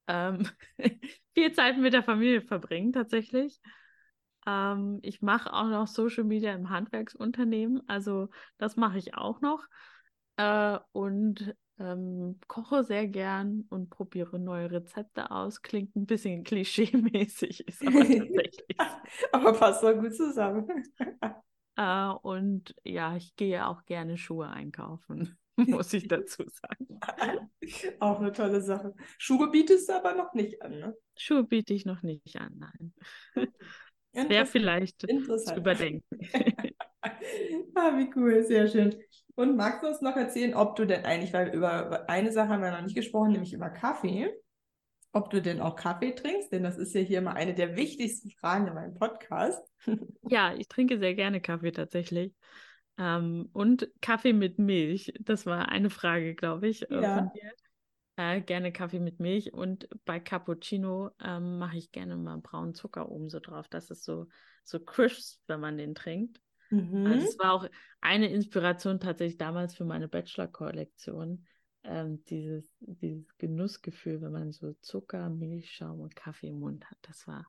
Ähm, 0.07 0.47
viel 1.35 1.53
Zeit 1.53 1.79
mit 1.79 1.93
der 1.93 2.03
Familie 2.03 2.43
verbringen 2.43 2.93
tatsächlich. 2.93 3.61
Ähm, 4.47 4.99
ich 5.03 5.23
mache 5.23 5.53
auch 5.53 5.69
noch 5.69 5.87
Social 5.87 6.25
Media 6.25 6.53
im 6.53 6.71
Handwerksunternehmen, 6.71 7.83
also 7.89 8.29
das 8.59 8.77
mache 8.77 8.99
ich 8.99 9.15
auch 9.15 9.41
noch. 9.41 9.67
Äh, 10.37 10.79
und 10.93 11.55
ähm, 11.79 12.39
koche 12.49 12.85
sehr 12.85 13.07
gern 13.09 13.65
und 13.69 13.91
probiere 13.91 14.39
neue 14.39 14.71
Rezepte 14.71 15.31
aus. 15.31 15.63
Klingt 15.63 15.97
ein 15.97 16.07
bisschen 16.07 16.45
klischee-mäßig, 16.45 17.67
ist 17.69 17.87
aber 17.87 18.01
tatsächlich. 18.01 18.77
aber 19.33 19.53
passt 19.53 19.81
voll 19.81 20.01
gut 20.01 20.15
zusammen. 20.15 20.69
äh, 21.77 22.09
und 22.23 22.75
ja, 22.85 23.17
ich 23.17 23.37
gehe 23.37 23.67
auch 23.67 23.85
gerne 23.85 24.17
Schuhe 24.17 24.49
einkaufen, 24.49 25.39
muss 25.57 25.93
ich 25.93 26.09
dazu 26.09 26.45
sagen. 26.49 26.82
Auch 28.01 28.21
eine 28.21 28.33
tolle 28.33 28.61
Sache. 28.61 28.95
Schuhe 29.19 29.51
bietest 29.51 29.89
du 29.89 29.95
aber 29.95 30.15
noch 30.15 30.35
nicht 30.35 30.63
an, 30.63 30.79
ne? 30.79 30.97
Schuhe 31.17 31.45
biete 31.45 31.75
ich 31.75 31.85
noch 31.85 32.03
nicht 32.03 32.37
an, 32.37 32.53
nein. 32.59 33.49
Wäre 34.13 34.47
vielleicht 34.47 35.01
zu 35.01 35.57
überdenken. 35.57 36.05
ah, 37.75 37.97
wie 37.97 38.11
cool, 38.17 38.45
sehr 38.45 38.69
schön. 38.69 38.95
Und 39.35 39.57
magst 39.57 39.83
du 39.83 39.89
uns 39.89 40.03
noch 40.03 40.17
erzählen, 40.17 40.55
ob 40.55 40.77
du 40.77 40.85
denn 40.85 41.05
eigentlich, 41.05 41.33
weil 41.33 41.55
über 41.55 42.09
eine 42.09 42.33
Sache 42.33 42.49
haben 42.51 42.63
wir 42.63 42.71
noch 42.71 42.83
nicht 42.83 42.95
gesprochen, 42.95 43.33
nämlich 43.33 43.55
über 43.55 43.71
Kaffee, 43.71 44.31
ob 45.13 45.31
du 45.31 45.41
denn 45.41 45.61
auch 45.61 45.77
Kaffee 45.77 46.15
trinkst, 46.15 46.53
denn 46.53 46.63
das 46.63 46.77
ist 46.77 46.95
ja 46.95 47.01
hier 47.01 47.19
immer 47.19 47.35
eine 47.35 47.55
der 47.55 47.77
wichtigsten 47.77 48.31
Fragen 48.31 48.67
in 48.67 48.75
meinem 48.75 48.95
Podcast. 48.95 49.63
ja, 50.29 50.55
ich 50.55 50.69
trinke 50.69 50.99
sehr 50.99 51.15
gerne 51.15 51.41
Kaffee 51.41 51.73
tatsächlich. 51.73 52.35
Ähm, 52.99 53.49
und 53.53 53.89
Kaffee 54.01 54.33
mit 54.33 54.59
Milch, 54.59 55.13
das 55.21 55.47
war 55.47 55.69
eine 55.69 55.91
Frage, 55.91 56.35
glaube 56.35 56.69
ich, 56.69 56.91
äh, 56.91 57.03
ja. 57.03 57.17
von 57.17 57.31
dir. 57.33 57.53
Äh, 58.17 58.43
gerne 58.43 58.73
Kaffee 58.73 59.01
mit 59.01 59.21
Milch 59.21 59.55
und 59.55 59.89
bei 60.05 60.21
Cappuccino 60.21 61.11
ähm, 61.25 61.59
mache 61.59 61.79
ich 61.79 61.93
gerne 61.93 62.17
mal 62.17 62.37
braunen 62.39 62.75
Zucker 62.75 63.11
oben 63.11 63.31
so 63.31 63.41
drauf. 63.41 63.69
Das 63.69 63.91
ist 63.91 64.05
so, 64.05 64.29
so 64.65 64.81
crisp, 64.81 65.41
wenn 65.47 65.61
man 65.61 65.79
den 65.79 65.95
trinkt. 65.95 66.41
Also 66.71 66.85
mhm. 66.85 67.07
Also 67.07 67.27
es 67.27 67.39
war 67.39 67.53
auch 67.53 67.67
eine 68.01 68.29
Inspiration 68.31 69.01
tatsächlich 69.01 69.39
damals 69.39 69.75
für 69.75 69.85
meine 69.85 70.09
Bachelor-Kollektion. 70.09 71.47
Ähm, 71.85 72.23
dieses, 72.27 72.71
dieses 72.81 73.37
Genussgefühl, 73.39 74.21
wenn 74.23 74.33
man 74.33 74.53
so 74.53 74.73
Zucker, 74.83 75.29
Milchschaum 75.29 76.01
und 76.01 76.15
Kaffee 76.15 76.49
im 76.49 76.61
Mund 76.61 76.89
hat. 76.89 76.99
Das 77.03 77.27
war, 77.27 77.47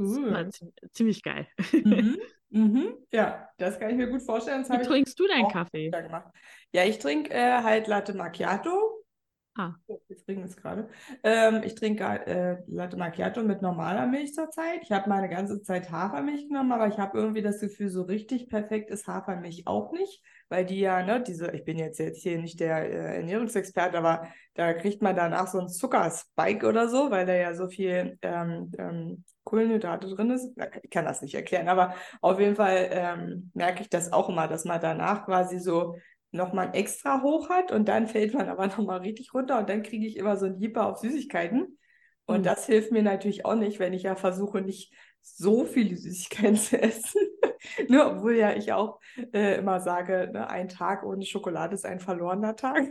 das 0.00 0.60
war 0.62 0.90
ziemlich 0.92 1.22
geil. 1.22 1.46
Mhm. 1.72 2.18
Mhm. 2.52 2.96
Ja, 3.12 3.48
das 3.58 3.78
kann 3.78 3.90
ich 3.90 3.96
mir 3.96 4.08
gut 4.08 4.22
vorstellen. 4.22 4.64
Wie 4.68 4.84
trinkst 4.84 5.16
du 5.20 5.28
deinen 5.28 5.46
Kaffee? 5.46 5.88
Ja, 6.72 6.84
ich 6.84 6.98
trinke 6.98 7.32
äh, 7.32 7.62
halt 7.62 7.86
Latte 7.86 8.12
Macchiato 8.12 9.00
Ah. 9.56 9.74
Wir 9.86 10.16
trinken 10.24 10.44
es 10.44 10.56
gerade. 10.56 10.88
Ähm, 11.24 11.62
ich 11.64 11.74
trinke 11.74 12.04
äh, 12.04 12.62
Latte 12.68 12.96
Macchiato 12.96 13.42
mit 13.42 13.62
normaler 13.62 14.06
Milch 14.06 14.32
zurzeit. 14.32 14.80
Ich 14.82 14.92
habe 14.92 15.08
meine 15.08 15.28
ganze 15.28 15.60
Zeit 15.60 15.90
Hafermilch 15.90 16.48
genommen, 16.48 16.70
aber 16.70 16.86
ich 16.86 16.98
habe 16.98 17.18
irgendwie 17.18 17.42
das 17.42 17.60
Gefühl, 17.60 17.88
so 17.90 18.02
richtig 18.02 18.48
perfekt 18.48 18.90
ist 18.90 19.08
Hafermilch 19.08 19.66
auch 19.66 19.92
nicht, 19.92 20.22
weil 20.48 20.64
die 20.64 20.78
ja, 20.78 21.02
ne, 21.02 21.20
diese, 21.20 21.50
ich 21.50 21.64
bin 21.64 21.78
jetzt, 21.78 21.98
jetzt 21.98 22.22
hier 22.22 22.38
nicht 22.38 22.60
der 22.60 22.88
äh, 22.88 23.16
Ernährungsexperte, 23.16 23.98
aber 23.98 24.28
da 24.54 24.72
kriegt 24.72 25.02
man 25.02 25.16
danach 25.16 25.48
so 25.48 25.58
einen 25.58 25.68
Zuckerspike 25.68 26.66
oder 26.66 26.88
so, 26.88 27.10
weil 27.10 27.26
da 27.26 27.34
ja 27.34 27.54
so 27.54 27.68
viel 27.68 28.18
ähm, 28.22 28.70
ähm, 28.78 29.24
Kohlenhydrate 29.50 30.08
drin 30.08 30.30
ist. 30.30 30.56
Ich 30.82 30.90
kann 30.90 31.04
das 31.04 31.22
nicht 31.22 31.34
erklären, 31.34 31.68
aber 31.68 31.94
auf 32.20 32.38
jeden 32.38 32.56
Fall 32.56 32.88
ähm, 32.92 33.50
merke 33.52 33.82
ich 33.82 33.90
das 33.90 34.12
auch 34.12 34.28
immer, 34.28 34.46
dass 34.48 34.64
man 34.64 34.80
danach 34.80 35.26
quasi 35.26 35.58
so 35.58 35.96
nochmal 36.32 36.70
extra 36.74 37.22
hoch 37.22 37.48
hat 37.50 37.72
und 37.72 37.88
dann 37.88 38.06
fällt 38.06 38.34
man 38.34 38.48
aber 38.48 38.66
nochmal 38.68 39.00
richtig 39.00 39.34
runter 39.34 39.58
und 39.58 39.68
dann 39.68 39.82
kriege 39.82 40.06
ich 40.06 40.16
immer 40.16 40.36
so 40.36 40.46
ein 40.46 40.56
Hieper 40.56 40.86
auf 40.86 40.98
Süßigkeiten. 40.98 41.78
Und 42.26 42.40
mhm. 42.40 42.44
das 42.44 42.66
hilft 42.66 42.92
mir 42.92 43.02
natürlich 43.02 43.44
auch 43.44 43.56
nicht, 43.56 43.80
wenn 43.80 43.92
ich 43.92 44.04
ja 44.04 44.14
versuche, 44.14 44.60
nicht 44.60 44.94
so 45.22 45.64
viele 45.64 45.96
Süßigkeiten 45.96 46.56
zu 46.56 46.80
essen. 46.80 47.20
Nur 47.88 48.06
obwohl 48.06 48.36
ja 48.36 48.54
ich 48.54 48.72
auch 48.72 49.00
äh, 49.32 49.58
immer 49.58 49.80
sage, 49.80 50.30
ne, 50.32 50.48
ein 50.48 50.68
Tag 50.68 51.04
ohne 51.04 51.24
Schokolade 51.24 51.74
ist 51.74 51.84
ein 51.84 52.00
verlorener 52.00 52.56
Tag. 52.56 52.84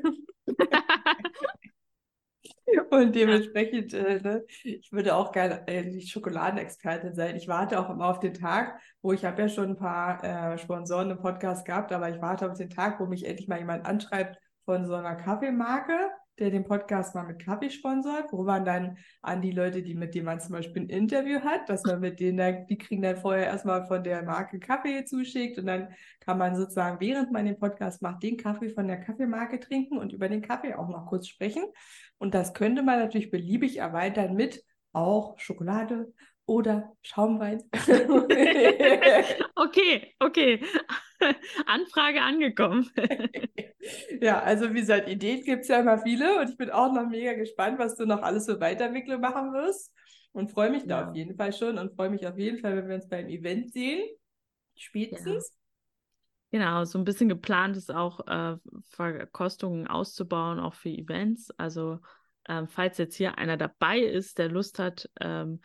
Und 2.90 3.16
dementsprechend, 3.16 3.94
äh, 3.94 4.20
ne, 4.22 4.44
ich 4.64 4.92
würde 4.92 5.16
auch 5.16 5.32
gerne 5.32 5.68
äh, 5.68 6.02
Schokoladenexpertin 6.02 7.14
sein. 7.14 7.36
Ich 7.36 7.48
warte 7.48 7.80
auch 7.80 7.90
immer 7.90 8.08
auf 8.10 8.20
den 8.20 8.34
Tag, 8.34 8.80
wo 9.02 9.14
ich 9.14 9.26
habe 9.26 9.44
ja 9.44 9.50
schon 9.50 9.72
ein 9.72 9.76
paar 9.76 10.24
äh, 10.24 10.58
Sponsoren 10.58 11.12
im 11.12 11.20
Podcast 11.20 11.66
gehabt, 11.66 11.92
aber 11.92 12.10
ich 12.10 12.22
warte 12.22 12.50
auf 12.50 12.58
den 12.58 12.70
Tag, 12.70 13.00
wo 13.00 13.06
mich 13.06 13.26
endlich 13.26 13.48
mal 13.48 13.60
jemand 13.60 13.86
anschreibt 13.86 14.38
von 14.66 14.86
so 14.86 14.96
einer 14.96 15.16
Kaffeemarke, 15.16 16.12
der 16.40 16.52
den 16.52 16.64
Podcast 16.64 17.16
mal 17.16 17.24
mit 17.24 17.40
Kaffee 17.40 17.70
sponsort, 17.70 18.32
wo 18.32 18.44
man 18.44 18.66
dann 18.66 18.98
an 19.22 19.42
die 19.42 19.52
Leute, 19.52 19.82
die 19.84 19.96
mit 19.96 20.16
denen 20.16 20.26
man 20.26 20.40
zum 20.40 20.54
Beispiel 20.54 20.84
ein 20.84 20.90
Interview 20.90 21.40
hat, 21.42 21.70
dass 21.70 21.84
man 21.84 22.00
mit 22.00 22.20
denen, 22.20 22.38
dann, 22.38 22.68
die 22.68 22.78
kriegen 22.78 23.02
dann 23.02 23.18
vorher 23.18 23.48
erstmal 23.48 23.86
von 23.88 24.04
der 24.04 24.24
Marke 24.24 24.60
Kaffee 24.60 25.06
zuschickt 25.06 25.58
und 25.60 25.66
dann 25.66 25.90
kann 26.20 26.38
man 26.38 26.56
sozusagen, 26.56 27.00
während 27.00 27.32
man 27.32 27.46
den 27.46 27.60
Podcast 27.60 28.02
macht, 28.02 28.24
den 28.24 28.38
Kaffee 28.38 28.70
von 28.70 28.88
der 28.88 29.00
Kaffeemarke 29.00 29.60
trinken 29.60 29.98
und 29.98 30.14
über 30.14 30.30
den 30.30 30.42
Kaffee 30.42 30.74
auch 30.74 30.90
noch 30.90 31.06
kurz 31.08 31.28
sprechen. 31.28 31.64
Und 32.18 32.34
das 32.34 32.54
könnte 32.54 32.84
man 32.84 33.00
natürlich 33.00 33.32
beliebig 33.32 33.78
erweitern 33.78 34.36
mit 34.36 34.64
auch 34.94 35.38
Schokolade 35.40 36.14
oder 36.46 36.94
Schaumwein. 37.02 37.64
okay, 39.56 40.16
okay. 40.20 40.60
Anfrage 41.66 42.22
angekommen. 42.22 42.90
ja, 44.22 44.42
also 44.42 44.74
wie 44.74 44.80
gesagt, 44.80 45.08
Ideen 45.08 45.44
gibt 45.44 45.64
es 45.64 45.68
ja 45.68 45.80
immer 45.80 46.00
viele 46.00 46.40
und 46.40 46.50
ich 46.50 46.58
bin 46.58 46.70
auch 46.70 46.92
noch 46.94 47.08
mega 47.08 47.34
gespannt, 47.34 47.80
was 47.80 47.96
du 47.96 48.06
noch 48.06 48.22
alles 48.22 48.46
für 48.46 48.60
Weiterentwicklung 48.60 49.22
machen 49.22 49.54
wirst 49.54 49.94
und 50.32 50.52
freue 50.52 50.72
mich 50.72 50.84
ja. 50.84 51.02
da 51.02 51.10
auf 51.10 51.16
jeden 51.16 51.36
Fall 51.36 51.54
schon 51.54 51.78
und 51.78 51.96
freue 51.96 52.10
mich 52.10 52.28
auf 52.28 52.38
jeden 52.38 52.60
Fall, 52.60 52.76
wenn 52.76 52.88
wir 52.88 52.96
uns 52.96 53.08
beim 53.08 53.28
Event 53.28 53.74
sehen. 53.74 54.04
Spätestens. 54.76 55.52
Ja. 55.52 55.56
Genau, 56.52 56.84
so 56.84 56.98
ein 56.98 57.06
bisschen 57.06 57.30
geplant 57.30 57.78
ist 57.78 57.94
auch, 57.94 58.26
äh, 58.26 58.58
Verkostungen 58.90 59.88
auszubauen, 59.88 60.60
auch 60.60 60.74
für 60.74 60.90
Events. 60.90 61.52
Also, 61.58 62.00
ähm, 62.48 62.68
falls 62.68 62.98
jetzt 62.98 63.16
hier 63.16 63.38
einer 63.38 63.56
dabei 63.56 64.00
ist, 64.00 64.40
der 64.40 64.50
Lust 64.50 64.80
hat, 64.80 65.10
ähm, 65.22 65.62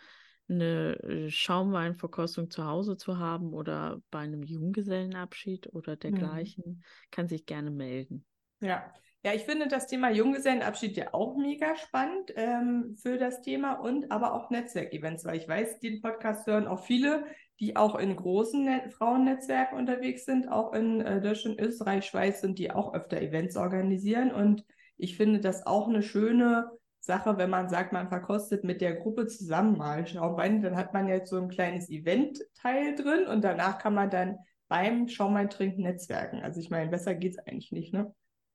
eine 0.48 0.98
äh, 1.02 1.30
Schaumweinverkostung 1.30 2.50
zu 2.50 2.64
Hause 2.66 2.96
zu 2.96 3.18
haben 3.18 3.52
oder 3.52 4.00
bei 4.11 4.20
einem 4.20 4.42
Junggesellenabschied 4.42 5.72
oder 5.72 5.92
mhm. 5.92 6.00
dergleichen, 6.00 6.64
mhm. 6.66 6.83
kann 7.11 7.28
sich 7.28 7.46
gerne 7.46 7.70
melden. 7.70 8.24
Ja. 8.61 8.92
Ja, 9.26 9.33
ich 9.33 9.44
finde 9.44 9.68
das 9.68 9.87
Thema 9.87 10.11
Junggesellenabschied 10.11 10.98
ja 10.98 11.14
auch 11.14 11.35
mega 11.38 11.76
spannend 11.76 12.30
ähm, 12.37 12.94
für 13.00 13.16
das 13.16 13.40
Thema 13.40 13.72
und 13.72 14.12
aber 14.12 14.35
auch 14.35 14.50
Netzwerkevents, 14.50 15.24
weil 15.24 15.38
ich 15.38 15.48
weiß, 15.48 15.80
den 15.80 16.02
Podcast 16.02 16.46
hören 16.46 16.66
auch 16.66 16.85
viele, 16.85 17.24
die 17.59 17.74
auch 17.74 17.94
in 17.94 18.16
großen 18.16 18.62
Net 18.62 18.92
Frauennetzwerken 18.92 19.78
unterwegs 19.78 20.26
sind, 20.26 20.48
auch 20.48 20.74
in 20.74 21.00
äh, 21.00 21.22
Deutschland, 21.22 21.59
Österreich, 21.59 22.04
Schweiz 22.04 22.42
sind, 22.42 22.59
die 22.59 22.70
auch 22.70 22.92
öfter 22.92 23.18
Events 23.18 23.57
organisieren 23.57 24.30
und 24.30 24.62
ich 24.98 25.16
finde 25.16 25.40
das 25.40 25.66
auch 25.66 25.88
eine 25.88 26.02
schöne 26.02 26.70
Sache, 27.04 27.36
wenn 27.36 27.50
man 27.50 27.68
sagt, 27.68 27.92
man 27.92 28.08
verkostet 28.08 28.64
mit 28.64 28.80
der 28.80 28.94
Gruppe 28.94 29.26
zusammen 29.26 29.76
mal 29.76 30.06
Schaumwein, 30.06 30.62
dann 30.62 30.76
hat 30.76 30.94
man 30.94 31.08
jetzt 31.08 31.30
so 31.30 31.36
ein 31.36 31.48
kleines 31.48 31.90
Event-Teil 31.90 32.94
drin 32.94 33.26
und 33.26 33.42
danach 33.42 33.78
kann 33.78 33.94
man 33.94 34.10
dann 34.10 34.38
beim 34.68 35.08
Schaumwein 35.08 35.50
trinken 35.50 35.82
netzwerken. 35.82 36.42
Also 36.42 36.60
ich 36.60 36.70
meine, 36.70 36.90
besser 36.90 37.14
geht 37.14 37.32
es 37.32 37.38
eigentlich 37.38 37.72
nicht, 37.72 37.92
ne? 37.92 38.14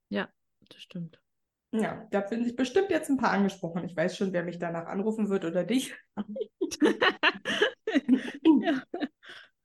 Ja, 0.10 0.28
das 0.68 0.82
stimmt. 0.82 1.22
Ja, 1.72 2.08
da 2.10 2.24
finden 2.24 2.46
sich 2.46 2.56
bestimmt 2.56 2.90
jetzt 2.90 3.10
ein 3.10 3.18
paar 3.18 3.32
angesprochen. 3.32 3.86
Ich 3.86 3.96
weiß 3.96 4.18
schon, 4.18 4.34
wer 4.34 4.44
mich 4.44 4.58
danach 4.58 4.88
anrufen 4.88 5.30
wird 5.30 5.46
oder 5.46 5.64
dich. 5.64 5.96
ja. 8.62 8.84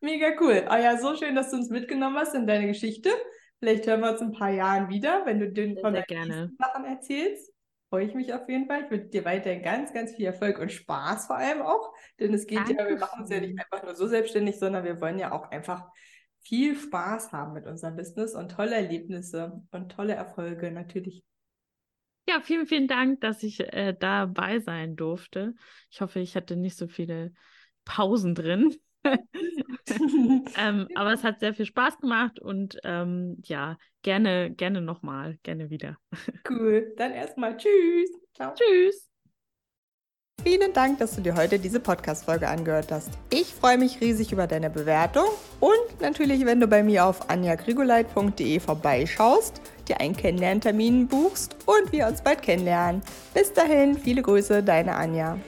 Mega 0.01 0.33
cool. 0.41 0.65
Ah 0.69 0.79
ja, 0.79 0.99
so 0.99 1.17
schön, 1.17 1.35
dass 1.35 1.51
du 1.51 1.57
uns 1.57 1.71
mitgenommen 1.71 2.19
hast 2.19 2.35
in 2.35 2.47
deine 2.47 2.67
Geschichte. 2.67 3.09
Vielleicht 3.59 3.87
hören 3.87 4.03
wir 4.03 4.11
uns 4.11 4.21
in 4.21 4.29
ein 4.29 4.33
paar 4.33 4.51
Jahren 4.51 4.91
wieder, 4.91 5.25
wenn 5.25 5.41
du 5.41 5.51
den 5.51 5.79
von 5.79 5.95
deinen 5.95 6.55
Sachen 6.59 6.85
erzählst 6.85 7.54
freue 7.95 8.07
ich 8.07 8.15
mich 8.15 8.35
auf 8.35 8.49
jeden 8.49 8.67
Fall. 8.67 8.83
Ich 8.83 8.91
wünsche 8.91 9.07
dir 9.07 9.25
weiterhin 9.25 9.63
ganz, 9.63 9.93
ganz 9.93 10.17
viel 10.17 10.27
Erfolg 10.27 10.59
und 10.59 10.73
Spaß 10.73 11.29
vor 11.29 11.37
allem 11.37 11.63
auch. 11.63 11.95
Denn 12.19 12.35
es 12.35 12.45
geht 12.45 12.59
Dankeschön. 12.59 12.79
ja, 12.79 12.89
wir 12.89 12.99
machen 12.99 13.21
uns 13.21 13.31
ja 13.31 13.39
nicht 13.39 13.57
einfach 13.57 13.85
nur 13.85 13.95
so 13.95 14.09
selbstständig, 14.09 14.59
sondern 14.59 14.83
wir 14.83 15.01
wollen 15.01 15.17
ja 15.21 15.31
auch 15.31 15.49
einfach 15.53 15.87
viel 16.41 16.75
Spaß 16.75 17.31
haben 17.31 17.53
mit 17.53 17.67
unserem 17.67 17.95
Business 17.95 18.35
und 18.35 18.51
tolle 18.51 18.75
Erlebnisse 18.75 19.63
und 19.71 19.93
tolle 19.93 20.15
Erfolge 20.15 20.73
natürlich. 20.73 21.23
Ja, 22.29 22.41
vielen, 22.41 22.67
vielen 22.67 22.89
Dank, 22.89 23.21
dass 23.21 23.45
ich 23.45 23.61
äh, 23.61 23.95
dabei 23.97 24.59
sein 24.59 24.97
durfte. 24.97 25.55
Ich 25.89 26.01
hoffe, 26.01 26.19
ich 26.19 26.35
hatte 26.35 26.57
nicht 26.57 26.77
so 26.77 26.89
viele 26.89 27.33
Pausen 27.85 28.35
drin. 28.35 28.75
ähm, 30.59 30.89
aber 30.95 31.13
es 31.13 31.23
hat 31.23 31.41
sehr 31.41 31.55
viel 31.55 31.67
Spaß 31.67 31.99
gemacht 31.99 32.41
und 32.41 32.79
ähm, 32.85 33.37
ja, 33.45 33.77
gerne, 34.03 34.51
gerne 34.51 34.81
nochmal, 34.81 35.39
gerne 35.43 35.71
wieder. 35.71 35.97
cool. 36.51 36.93
Dann 36.97 37.13
erstmal 37.13 37.57
tschüss. 37.57 38.11
Ciao. 38.35 38.55
Tschüss. 38.55 39.09
Vielen 40.43 40.75
Dank, 40.75 40.99
dass 40.99 41.17
du 41.17 41.23
dir 41.23 41.37
heute 41.37 41.59
diese 41.59 41.81
Podcast-Folge 41.81 42.49
angehört 42.49 42.93
hast. 42.93 43.11
Ich 43.31 43.55
freue 43.55 43.79
mich 43.79 44.01
riesig 44.03 44.31
über 44.31 44.47
deine 44.47 44.69
Bewertung 44.69 45.25
und 45.61 46.01
natürlich, 46.01 46.45
wenn 46.45 46.61
du 46.61 46.67
bei 46.67 46.83
mir 46.83 47.07
auf 47.07 47.31
anjagrigoleit.de 47.31 48.61
vorbeischaust 48.61 49.63
dir 49.89 50.01
einen 50.01 50.17
Kennenlerntermin 50.17 51.09
buchst 51.09 51.57
und 51.67 51.93
wir 51.93 52.07
uns 52.07 52.23
bald 52.23 52.43
kennenlernen. 52.43 53.03
Bis 53.33 53.53
dahin, 53.53 53.99
viele 53.99 54.23
Grüße, 54.23 54.63
deine 54.63 54.97
Anja. 54.97 55.39